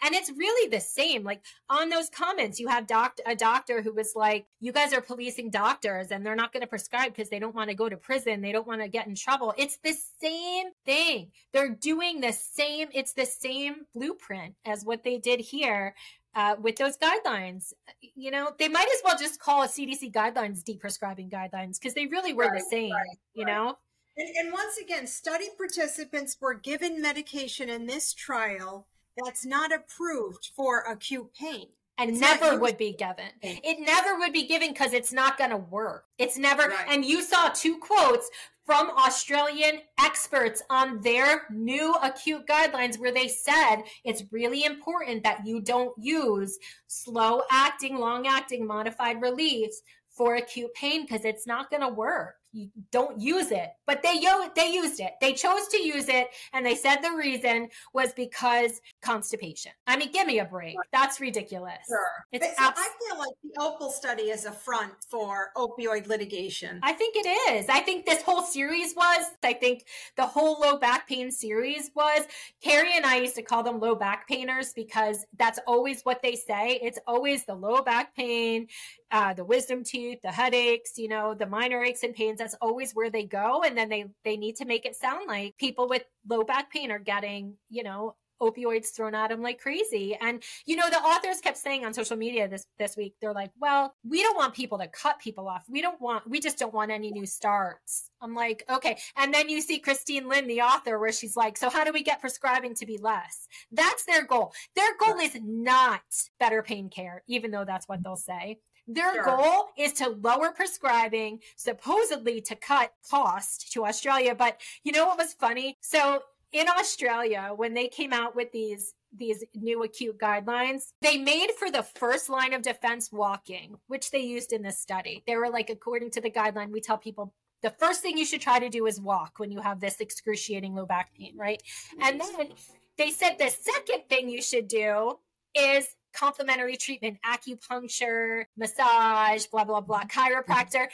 [0.00, 1.24] and it's really the same.
[1.24, 5.00] Like on those comments, you have doc- a doctor who was like, "You guys are
[5.00, 7.96] policing doctors, and they're not going to prescribe because they don't want to go to
[7.96, 11.32] prison, they don't want to get in trouble." It's the same thing.
[11.52, 12.88] They're doing the same.
[12.94, 15.96] It's the same blueprint as what they did here
[16.34, 17.72] uh, with those guidelines.
[18.00, 22.06] You know, they might as well just call a CDC guidelines deprescribing guidelines because they
[22.06, 23.52] really were right, the same, right, you right.
[23.52, 23.78] know?
[24.16, 30.50] And, and once again, study participants were given medication in this trial that's not approved
[30.54, 31.68] for acute pain
[31.98, 33.26] and it's never would be given.
[33.42, 36.06] It never would be given because it's not going to work.
[36.18, 36.68] It's never.
[36.68, 36.86] Right.
[36.88, 38.28] And you saw two quotes
[38.64, 45.44] from Australian experts on their new acute guidelines where they said it's really important that
[45.46, 51.70] you don't use slow acting, long acting modified release for acute pain because it's not
[51.70, 52.34] going to work.
[52.52, 53.70] You don't use it.
[53.86, 54.20] But they
[54.54, 55.12] they used it.
[55.20, 59.72] They chose to use it and they said the reason was because constipation.
[59.86, 60.76] I mean give me a break.
[60.92, 61.86] That's ridiculous.
[61.88, 62.24] Sure.
[62.32, 66.78] It's so abs- i feel like the opal study is a front for opioid litigation.
[66.82, 67.66] I think it is.
[67.68, 69.86] I think this whole series was i think
[70.16, 72.22] the whole low back pain series was.
[72.62, 76.36] Carrie and i used to call them low back painers because that's always what they
[76.36, 76.78] say.
[76.82, 78.68] It's always the low back pain
[79.10, 82.38] uh, the wisdom teeth the headaches you know the minor aches and pains.
[82.38, 83.62] That's always where they go.
[83.62, 86.90] And then they they need to make it sound like people with low back pain
[86.90, 90.16] are getting you know opioids thrown at them like crazy.
[90.20, 93.50] And you know, the authors kept saying on social media this this week, they're like,
[93.58, 95.64] "Well, we don't want people to cut people off.
[95.68, 96.28] We don't want.
[96.28, 98.98] We just don't want any new starts." I'm like, okay.
[99.16, 102.02] And then you see Christine Lin, the author, where she's like, "So how do we
[102.02, 104.52] get prescribing to be less?" That's their goal.
[104.76, 106.02] Their goal is not
[106.38, 108.58] better pain care, even though that's what they'll say.
[108.88, 109.24] Their sure.
[109.24, 114.34] goal is to lower prescribing, supposedly to cut cost to Australia.
[114.34, 115.78] But you know what was funny?
[115.80, 121.50] So in Australia, when they came out with these these new acute guidelines, they made
[121.58, 125.22] for the first line of defense walking, which they used in this study.
[125.26, 128.40] They were like, according to the guideline, we tell people the first thing you should
[128.40, 131.62] try to do is walk when you have this excruciating low back pain, right?
[132.00, 132.48] And then
[132.96, 135.18] they said the second thing you should do
[135.54, 140.20] is complementary treatment, acupuncture, massage, blah, blah, blah, mm-hmm.
[140.20, 140.88] chiropractor.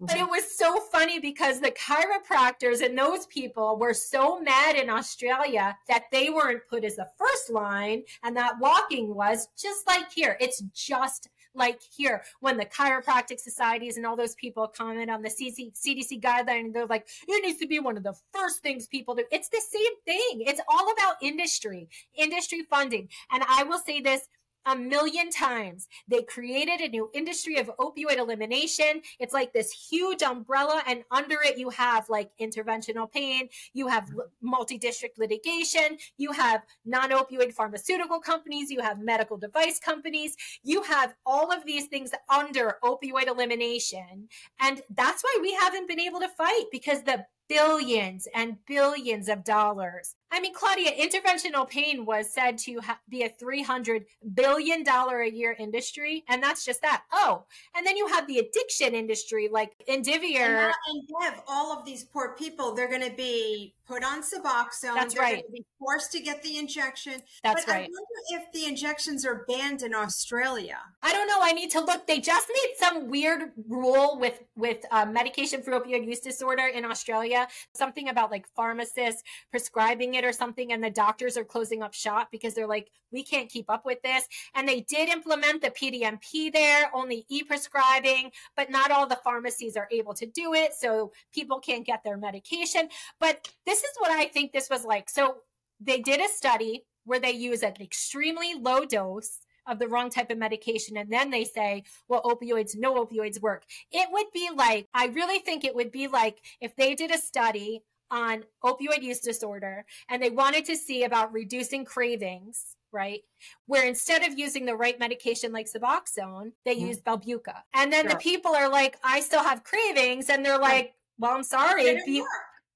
[0.00, 4.88] But it was so funny because the chiropractors and those people were so mad in
[4.88, 10.10] Australia that they weren't put as the first line and that walking was just like
[10.10, 10.38] here.
[10.40, 15.28] It's just like here when the chiropractic societies and all those people comment on the
[15.28, 19.24] CDC guideline, they're like, it needs to be one of the first things people do.
[19.30, 20.44] It's the same thing.
[20.46, 23.08] It's all about industry, industry funding.
[23.30, 24.28] And I will say this
[24.66, 25.88] a million times.
[26.08, 29.02] They created a new industry of opioid elimination.
[29.18, 34.10] It's like this huge umbrella, and under it, you have like interventional pain, you have
[34.42, 40.82] multi district litigation, you have non opioid pharmaceutical companies, you have medical device companies, you
[40.82, 44.28] have all of these things under opioid elimination.
[44.60, 49.44] And that's why we haven't been able to fight because the billions and billions of
[49.44, 50.14] dollars.
[50.30, 55.56] I mean, Claudia, interventional pain was said to ha- be a $300 billion a year
[55.58, 56.24] industry.
[56.28, 57.02] And that's just that.
[57.12, 57.44] Oh,
[57.76, 60.72] and then you have the addiction industry like Indivior.
[60.88, 64.94] And, and all of these poor people, they're going to be put on Suboxone.
[64.94, 65.52] That's they're right.
[65.52, 67.14] be forced to get the injection.
[67.42, 67.84] That's but right.
[67.84, 70.78] I wonder if the injections are banned in Australia.
[71.02, 71.38] I don't know.
[71.40, 72.06] I need to look.
[72.06, 76.84] They just made some weird rule with, with uh, medication for opioid use disorder in
[76.84, 81.94] Australia something about like pharmacists prescribing it or something, and the doctors are closing up
[81.94, 84.24] shop because they're like, we can't keep up with this.
[84.54, 89.76] And they did implement the PDMP there, only e prescribing, but not all the pharmacies
[89.76, 90.72] are able to do it.
[90.74, 92.88] So people can't get their medication.
[93.18, 95.10] But this is what I think this was like.
[95.10, 95.38] So
[95.80, 100.30] they did a study where they use an extremely low dose of the wrong type
[100.30, 103.64] of medication and then they say, well, opioids, no opioids work.
[103.92, 107.18] It would be like, I really think it would be like if they did a
[107.18, 113.20] study on opioid use disorder and they wanted to see about reducing cravings right?
[113.66, 116.86] Where instead of using the right medication like Suboxone, they mm-hmm.
[116.86, 117.62] use Belbuca.
[117.74, 120.28] And then the people are like, I still have cravings.
[120.28, 122.00] And they're like, well, I'm sorry.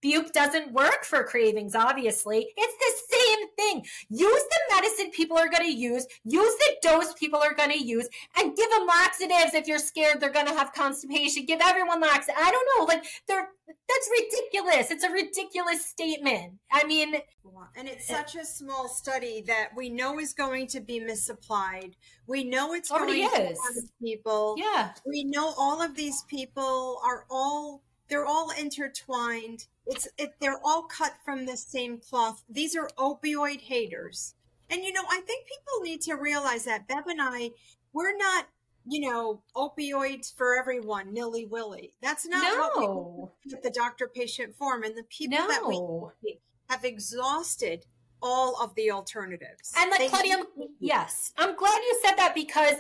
[0.05, 2.46] Bupe doesn't work for cravings, obviously.
[2.59, 3.86] It's the same thing.
[4.11, 7.82] Use the medicine people are going to use, use the dose people are going to
[7.82, 11.46] use, and give them laxatives if you're scared they're going to have constipation.
[11.46, 12.38] Give everyone laxatives.
[12.38, 12.84] I don't know.
[12.84, 14.90] Like, they're, that's ridiculous.
[14.90, 16.52] It's a ridiculous statement.
[16.70, 17.14] I mean,
[17.74, 21.96] and it's such a small study that we know is going to be misapplied.
[22.26, 23.59] We know it's already going is.
[23.59, 24.57] to people.
[24.59, 24.92] Yeah.
[25.07, 29.66] We know all of these people are all they're all intertwined.
[29.86, 32.42] It's it, they're all cut from the same cloth.
[32.48, 34.34] These are opioid haters.
[34.70, 37.50] And you know, I think people need to realize that Bev and I,
[37.92, 38.46] we're not,
[38.86, 41.92] you know, opioids for everyone, nilly willy.
[42.02, 42.80] That's not no.
[43.16, 45.48] what we the doctor patient forum and the people no.
[45.48, 45.66] that
[46.22, 46.38] we
[46.68, 47.84] have exhausted
[48.22, 49.72] all of the alternatives.
[49.76, 50.38] And like Claudia,
[50.80, 52.74] yes, I'm glad you said that because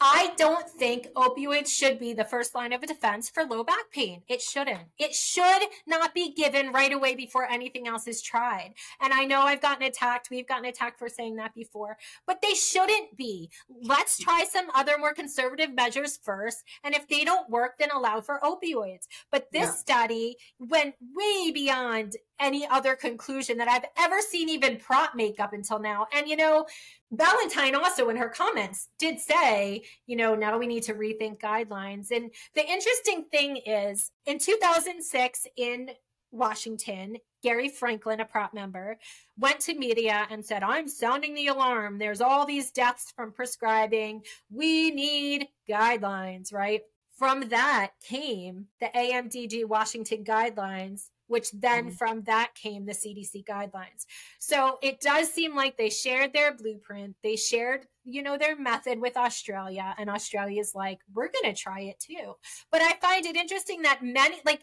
[0.00, 4.22] I don't think opioids should be the first line of defense for low back pain.
[4.28, 4.88] It shouldn't.
[4.98, 8.72] It should not be given right away before anything else is tried.
[9.00, 10.30] And I know I've gotten attacked.
[10.30, 13.50] We've gotten attacked for saying that before, but they shouldn't be.
[13.82, 16.64] Let's try some other more conservative measures first.
[16.82, 19.06] And if they don't work, then allow for opioids.
[19.30, 19.72] But this yeah.
[19.72, 25.52] study went way beyond any other conclusion that I've ever seen even PROP make up
[25.52, 26.06] until now.
[26.14, 26.66] And, you know,
[27.12, 32.10] Ballantyne also in her comments did say, you know, now we need to rethink guidelines.
[32.10, 35.90] And the interesting thing is in 2006 in
[36.32, 38.98] Washington, Gary Franklin, a PROP member,
[39.38, 41.98] went to media and said, I'm sounding the alarm.
[41.98, 44.22] There's all these deaths from prescribing.
[44.50, 46.82] We need guidelines, right?
[47.16, 51.94] From that came the AMDG Washington guidelines which then mm-hmm.
[51.94, 54.04] from that came the CDC guidelines.
[54.38, 57.14] So it does seem like they shared their blueprint.
[57.22, 61.80] They shared, you know, their method with Australia, and Australia's like, we're going to try
[61.82, 62.34] it too.
[62.72, 64.62] But I find it interesting that many, like,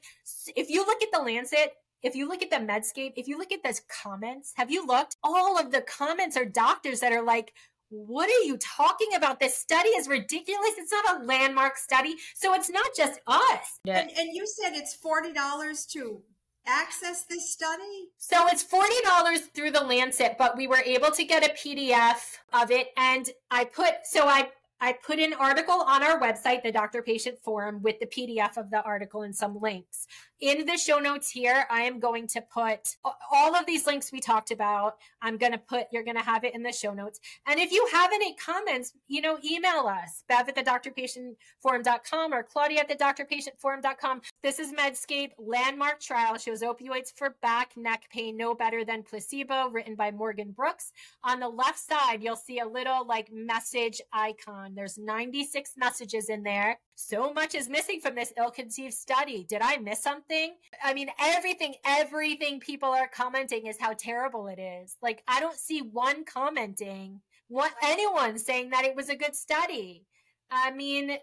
[0.56, 3.52] if you look at the Lancet, if you look at the Medscape, if you look
[3.52, 5.16] at those comments, have you looked?
[5.24, 7.54] All of the comments are doctors that are like,
[7.90, 9.40] what are you talking about?
[9.40, 10.72] This study is ridiculous.
[10.78, 12.16] It's not a landmark study.
[12.36, 13.80] So it's not just us.
[14.02, 16.22] And, and you said it's $40 to
[16.68, 18.10] access this study?
[18.18, 22.72] So it's $40 through the Lancet, but we were able to get a PDF of
[22.72, 22.90] it.
[22.98, 24.50] And I put, so I
[24.80, 28.70] I put an article on our website, the Doctor Patient Forum, with the PDF of
[28.70, 30.06] the article and some links.
[30.40, 32.96] In the show notes here, I am going to put
[33.32, 34.98] all of these links we talked about.
[35.20, 37.20] I'm going to put, you're going to have it in the show notes.
[37.48, 42.44] And if you have any comments, you know, email us, bev at the drpatientforum.com or
[42.44, 44.22] Claudia at the drpatientforum.com.
[44.44, 49.70] This is Medscape landmark trial shows opioids for back, neck pain no better than placebo,
[49.70, 50.92] written by Megan Brooks.
[51.24, 54.76] On the left side, you'll see a little like message icon.
[54.76, 56.78] There's 96 messages in there.
[57.00, 59.46] So much is missing from this ill conceived study.
[59.48, 60.56] Did I miss something?
[60.84, 64.98] I mean, everything, everything people are commenting is how terrible it is.
[65.00, 70.08] Like, I don't see one commenting, what anyone saying that it was a good study.
[70.50, 71.20] I mean,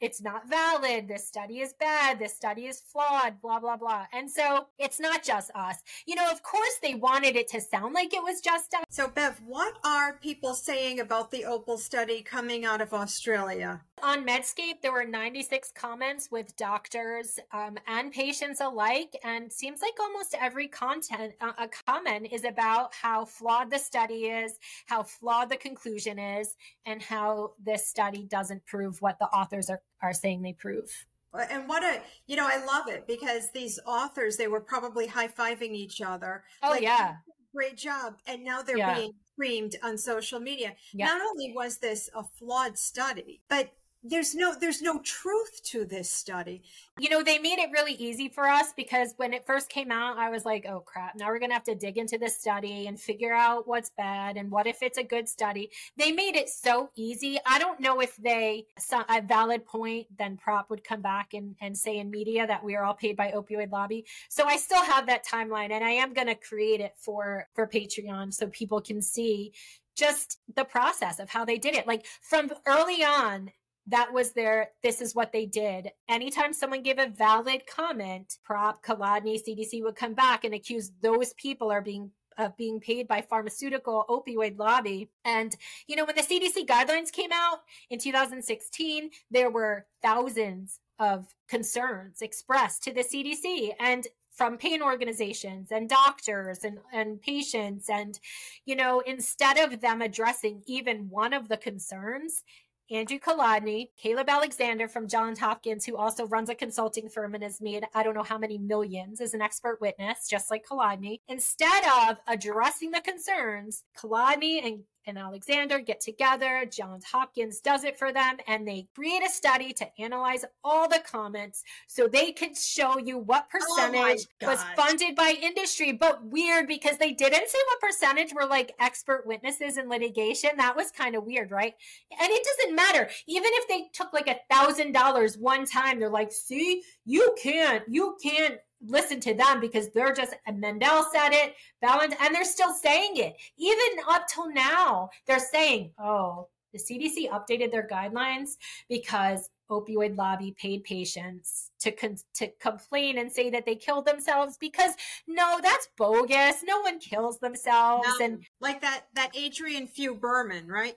[0.00, 1.08] it's not valid.
[1.08, 2.18] This study is bad.
[2.18, 4.06] This study is flawed, blah, blah, blah.
[4.12, 5.78] And so it's not just us.
[6.06, 8.84] You know, of course, they wanted it to sound like it was just us.
[8.90, 13.82] So, Bev, what are people saying about the Opal study coming out of Australia?
[14.02, 19.16] On Medscape, there were 96 comments with doctors um, and patients alike.
[19.22, 24.26] And seems like almost every content, uh, a comment is about how flawed the study
[24.26, 29.70] is, how flawed the conclusion is, and how this study doesn't prove what the authors
[29.70, 31.06] are are saying they prove.
[31.50, 35.26] And what a, you know, I love it because these authors, they were probably high
[35.26, 36.44] fiving each other.
[36.62, 37.16] Oh, like, yeah.
[37.52, 38.14] Great job.
[38.26, 38.94] And now they're yeah.
[38.94, 40.74] being creamed on social media.
[40.92, 41.06] Yeah.
[41.06, 43.72] Not only was this a flawed study, but
[44.06, 46.62] there's no there's no truth to this study.
[47.00, 50.18] You know they made it really easy for us because when it first came out
[50.18, 53.00] i was like oh crap now we're gonna have to dig into this study and
[53.00, 55.70] figure out what's bad and what if it's a good study.
[55.96, 57.38] They made it so easy.
[57.46, 61.56] I don't know if they saw a valid point then PROP would come back and,
[61.62, 64.04] and say in media that we are all paid by opioid lobby.
[64.28, 68.34] So i still have that timeline and i am gonna create it for for patreon
[68.34, 69.52] so people can see
[69.96, 71.86] just the process of how they did it.
[71.86, 73.50] Like from early on,
[73.86, 78.82] that was their this is what they did anytime someone gave a valid comment PROP
[78.84, 83.20] Kolodny cdc would come back and accuse those people are being of being paid by
[83.20, 85.08] pharmaceutical opioid lobby.
[85.24, 85.54] And,
[85.86, 87.58] you know, when the CDC guidelines came out
[87.90, 93.72] in 2016, there were thousands of concerns expressed to the CDC.
[93.78, 97.88] And from pain organizations and doctors and, and patients.
[97.88, 98.18] And,
[98.64, 102.42] you know, instead of them addressing even one of the concerns,
[102.90, 107.60] Andrew Kolodny, Caleb Alexander from Johns Hopkins, who also runs a consulting firm and has
[107.60, 111.20] made I don't know how many millions as an expert witness, just like Kolodny.
[111.28, 116.64] Instead of addressing the concerns, Kolodny and and Alexander get together.
[116.70, 121.02] Johns Hopkins does it for them, and they create a study to analyze all the
[121.04, 125.92] comments so they can show you what oh percentage oh was funded by industry.
[125.92, 130.50] But weird because they didn't say what percentage were like expert witnesses in litigation.
[130.56, 131.74] That was kind of weird, right?
[132.10, 133.08] And it doesn't matter.
[133.26, 137.82] Even if they took like a thousand dollars one time, they're like, see, you can't,
[137.88, 142.44] you can't listen to them because they're just and Mendell said it, Valent, and they're
[142.44, 143.36] still saying it.
[143.56, 148.56] Even up till now, they're saying, oh, the CDC updated their guidelines
[148.88, 154.58] because opioid lobby paid patients to con- to complain and say that they killed themselves
[154.58, 154.92] because
[155.26, 160.96] no that's bogus no one kills themselves no, and like that that Adriane Fugh-Berman right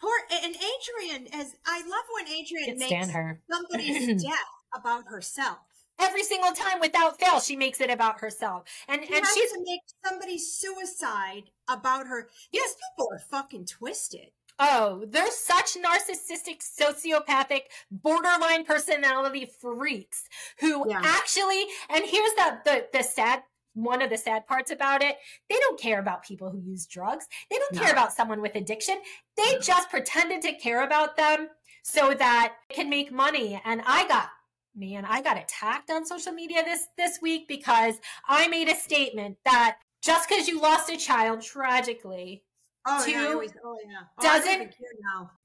[0.00, 0.10] poor
[0.42, 3.40] and Adrian as I love when Adrian makes her.
[3.48, 4.38] somebody's death
[4.74, 5.58] about herself
[6.00, 9.62] every single time without fail she makes it about herself and she and she's to
[9.64, 17.62] make somebody's suicide about her these people are fucking twisted oh they're such narcissistic sociopathic
[17.90, 20.28] borderline personality freaks
[20.60, 21.00] who yeah.
[21.02, 23.42] actually and here's the, the the sad
[23.74, 25.16] one of the sad parts about it,
[25.48, 27.26] they don't care about people who use drugs.
[27.50, 27.80] They don't no.
[27.80, 28.96] care about someone with addiction.
[29.36, 29.60] They no.
[29.60, 31.48] just pretended to care about them
[31.82, 33.60] so that it can make money.
[33.64, 34.30] And I got
[34.78, 39.38] man, I got attacked on social media this this week because I made a statement
[39.44, 42.44] that just because you lost a child tragically
[42.90, 43.98] Oh, to, yeah, oh, yeah.
[44.18, 44.74] Oh, doesn't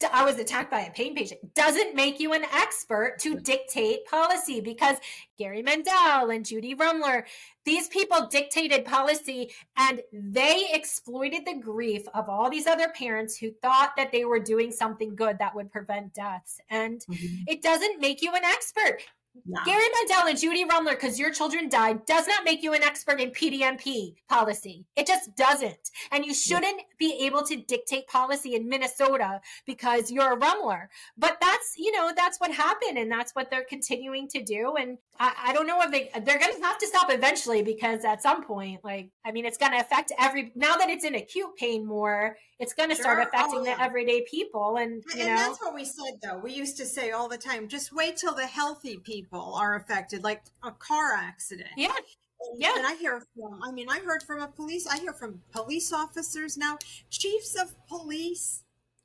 [0.04, 4.06] I, I was attacked by a pain patient doesn't make you an expert to dictate
[4.06, 4.98] policy because
[5.38, 7.26] Gary Mendell and Judy Rummler,
[7.66, 13.52] these people dictated policy and they exploited the grief of all these other parents who
[13.62, 16.62] thought that they were doing something good that would prevent deaths.
[16.70, 17.44] And mm-hmm.
[17.48, 19.00] it doesn't make you an expert.
[19.46, 19.60] No.
[19.66, 23.20] Gary Mendell and Judy Rummler, because your children died, does not make you an expert
[23.20, 24.86] in PDMP policy.
[24.96, 25.90] It just doesn't.
[26.12, 30.90] And you shouldn't be able to dictate policy in Minnesota because you're a Rummler.
[31.18, 34.76] But that's, you know, that's what happened and that's what they're continuing to do.
[34.80, 38.06] And I, I don't know if they, they're going to have to stop eventually because
[38.06, 41.16] at some point, like, I mean, it's going to affect every, now that it's in
[41.16, 43.04] acute pain more, it's going to sure.
[43.04, 43.76] start affecting oh, yeah.
[43.76, 44.78] the everyday people.
[44.78, 46.40] And, you and know, that's what we said though.
[46.40, 50.24] We used to say all the time, just wait till the healthy people are affected,
[50.24, 51.70] like a car accident.
[51.78, 51.92] Yeah.
[51.96, 52.74] And, yeah.
[52.78, 55.92] And I hear from, I mean, I heard from a police, I hear from police
[55.94, 56.78] officers now,
[57.10, 58.64] chiefs of police.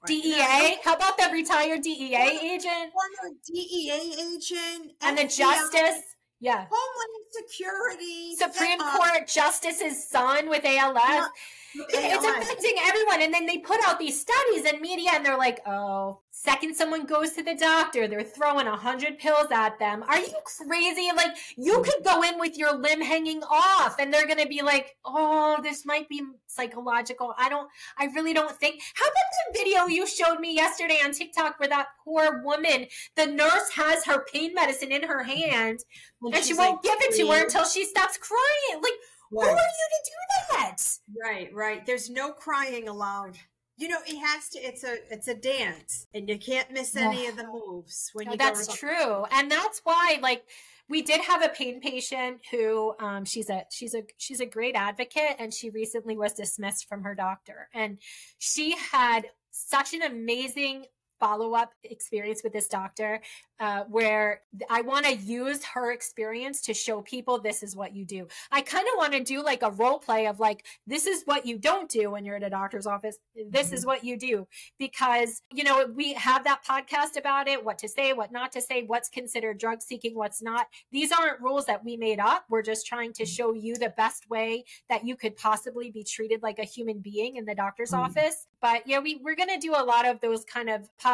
[0.08, 0.78] Right DEA?
[0.84, 2.92] How about the retired DEA former, agent?
[2.92, 4.92] Former DEA agent.
[5.02, 5.22] And FBI.
[5.22, 6.02] the justice.
[6.40, 6.66] Yeah.
[6.70, 8.36] Homeland Security.
[8.36, 11.28] Supreme uh, Court Justice's son with ALS
[11.74, 13.22] it's affecting everyone.
[13.22, 17.04] And then they put out these studies in media and they're like, oh, second someone
[17.04, 20.04] goes to the doctor, they're throwing a hundred pills at them.
[20.08, 21.10] Are you crazy?
[21.14, 24.62] Like you could go in with your limb hanging off and they're going to be
[24.62, 27.34] like, oh, this might be psychological.
[27.36, 28.80] I don't, I really don't think.
[28.94, 33.26] How about the video you showed me yesterday on TikTok where that poor woman, the
[33.26, 35.80] nurse has her pain medicine in her hand
[36.22, 38.82] and she won't like, give it to her until she stops crying.
[38.82, 38.92] Like,
[39.32, 39.44] Right.
[39.44, 40.98] Who are you to do that?
[41.22, 41.86] Right, right.
[41.86, 43.36] There's no crying allowed.
[43.76, 44.58] You know, it has to.
[44.58, 48.32] It's a it's a dance, and you can't miss any of the moves when no,
[48.32, 48.38] you.
[48.38, 50.44] That's true, and that's why, like,
[50.88, 54.74] we did have a pain patient who um, she's a she's a she's a great
[54.74, 57.98] advocate, and she recently was dismissed from her doctor, and
[58.38, 60.86] she had such an amazing
[61.20, 63.20] follow up experience with this doctor
[63.60, 68.04] uh, where I want to use her experience to show people this is what you
[68.04, 68.28] do.
[68.52, 71.44] I kind of want to do like a role play of like, this is what
[71.44, 73.18] you don't do when you're at a doctor's office.
[73.50, 73.74] This mm-hmm.
[73.74, 74.46] is what you do.
[74.78, 78.60] Because, you know, we have that podcast about it, what to say, what not to
[78.60, 80.68] say, what's considered drug seeking, what's not.
[80.92, 82.44] These aren't rules that we made up.
[82.48, 83.30] We're just trying to mm-hmm.
[83.30, 87.36] show you the best way that you could possibly be treated like a human being
[87.36, 88.04] in the doctor's mm-hmm.
[88.04, 88.46] office.
[88.62, 91.07] But yeah, we, we're going to do a lot of those kind of podcasts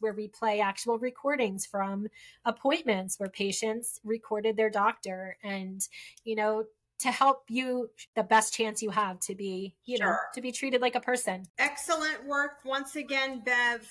[0.00, 2.08] where we play actual recordings from from
[2.44, 5.86] appointments where patients recorded their doctor and,
[6.24, 6.64] you know,
[6.98, 10.06] to help you the best chance you have to be, you sure.
[10.06, 11.44] know, to be treated like a person.
[11.58, 13.86] Excellent work once again, Bev.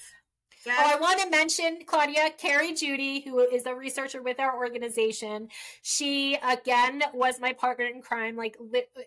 [0.68, 5.50] Oh, I want to mention Claudia, Carrie Judy, who is a researcher with our organization.
[5.82, 8.36] She again was my partner in crime.
[8.36, 8.58] Like,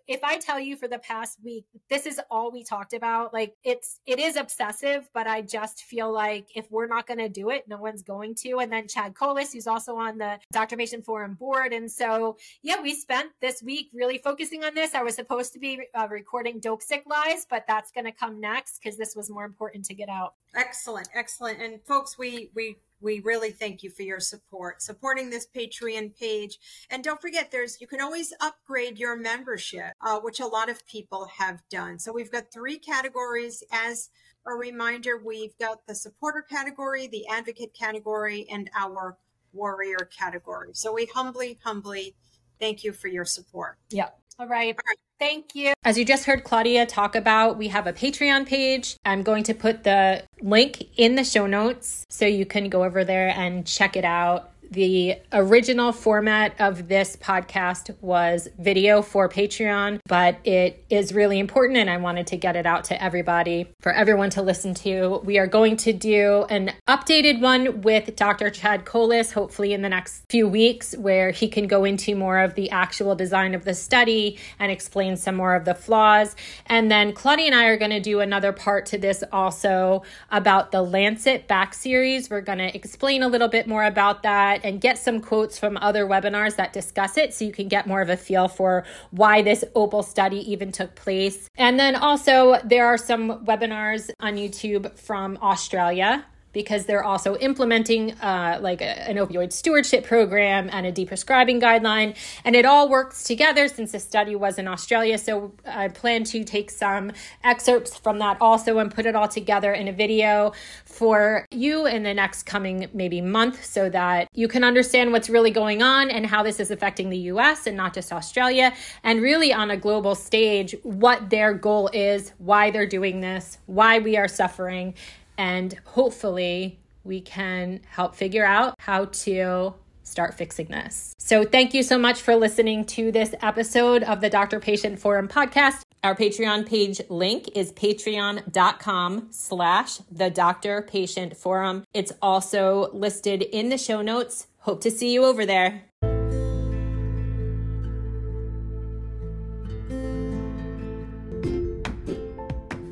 [0.06, 3.32] if I tell you for the past week, this is all we talked about.
[3.32, 7.28] Like, it's it is obsessive, but I just feel like if we're not going to
[7.28, 8.58] do it, no one's going to.
[8.58, 12.80] And then Chad Kollas, who's also on the Doctor Patient Forum board, and so yeah,
[12.80, 14.94] we spent this week really focusing on this.
[14.94, 18.80] I was supposed to be uh, recording Dopesick Lies, but that's going to come next
[18.82, 20.34] because this was more important to get out.
[20.54, 21.47] Excellent, excellent.
[21.48, 26.58] And folks, we we we really thank you for your support supporting this patreon page.
[26.90, 30.86] And don't forget there's you can always upgrade your membership uh, which a lot of
[30.86, 31.98] people have done.
[31.98, 33.62] So we've got three categories.
[33.72, 34.10] As
[34.46, 39.16] a reminder we've got the supporter category the advocate category and our
[39.52, 40.70] warrior category.
[40.74, 42.14] So we humbly humbly
[42.60, 43.78] thank you for your support.
[43.90, 44.08] Yeah.
[44.38, 44.74] All right.
[44.74, 45.07] All right.
[45.18, 45.72] Thank you.
[45.84, 48.96] As you just heard Claudia talk about, we have a Patreon page.
[49.04, 53.02] I'm going to put the link in the show notes so you can go over
[53.04, 54.52] there and check it out.
[54.70, 61.78] The original format of this podcast was video for Patreon, but it is really important
[61.78, 65.22] and I wanted to get it out to everybody for everyone to listen to.
[65.24, 68.50] We are going to do an updated one with Dr.
[68.50, 72.54] Chad Kollas, hopefully in the next few weeks, where he can go into more of
[72.54, 76.36] the actual design of the study and explain some more of the flaws.
[76.66, 80.72] And then Claudia and I are going to do another part to this also about
[80.72, 82.28] the Lancet back series.
[82.28, 84.24] We're going to explain a little bit more about
[84.58, 87.86] that and get some quotes from other webinars that discuss it so you can get
[87.86, 91.48] more of a feel for why this OPAL study even took place.
[91.56, 98.12] And then also, there are some webinars on YouTube from Australia because they're also implementing
[98.20, 102.16] uh, like a, an opioid stewardship program and a deprescribing guideline.
[102.44, 105.18] And it all works together since the study was in Australia.
[105.18, 107.12] So I plan to take some
[107.44, 110.52] excerpts from that also and put it all together in a video
[110.84, 115.50] for you in the next coming maybe month so that you can understand what's really
[115.50, 118.72] going on and how this is affecting the US and not just Australia.
[119.04, 123.98] And really on a global stage, what their goal is, why they're doing this, why
[123.98, 124.94] we are suffering
[125.38, 131.14] and hopefully we can help figure out how to start fixing this.
[131.18, 135.28] So thank you so much for listening to this episode of the Doctor Patient Forum
[135.28, 135.82] podcast.
[136.02, 141.84] Our Patreon page link is patreon.com slash the Doctor Patient Forum.
[141.92, 144.46] It's also listed in the show notes.
[144.58, 145.87] Hope to see you over there.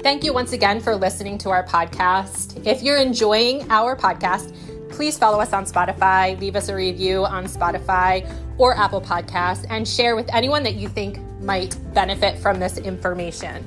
[0.07, 2.65] Thank you once again for listening to our podcast.
[2.65, 4.55] If you're enjoying our podcast,
[4.89, 8.25] please follow us on Spotify, leave us a review on Spotify
[8.57, 13.67] or Apple Podcasts, and share with anyone that you think might benefit from this information.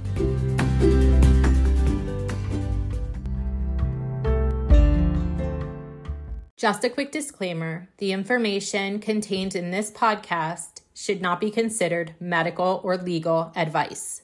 [6.56, 12.80] Just a quick disclaimer the information contained in this podcast should not be considered medical
[12.86, 14.16] or legal advice.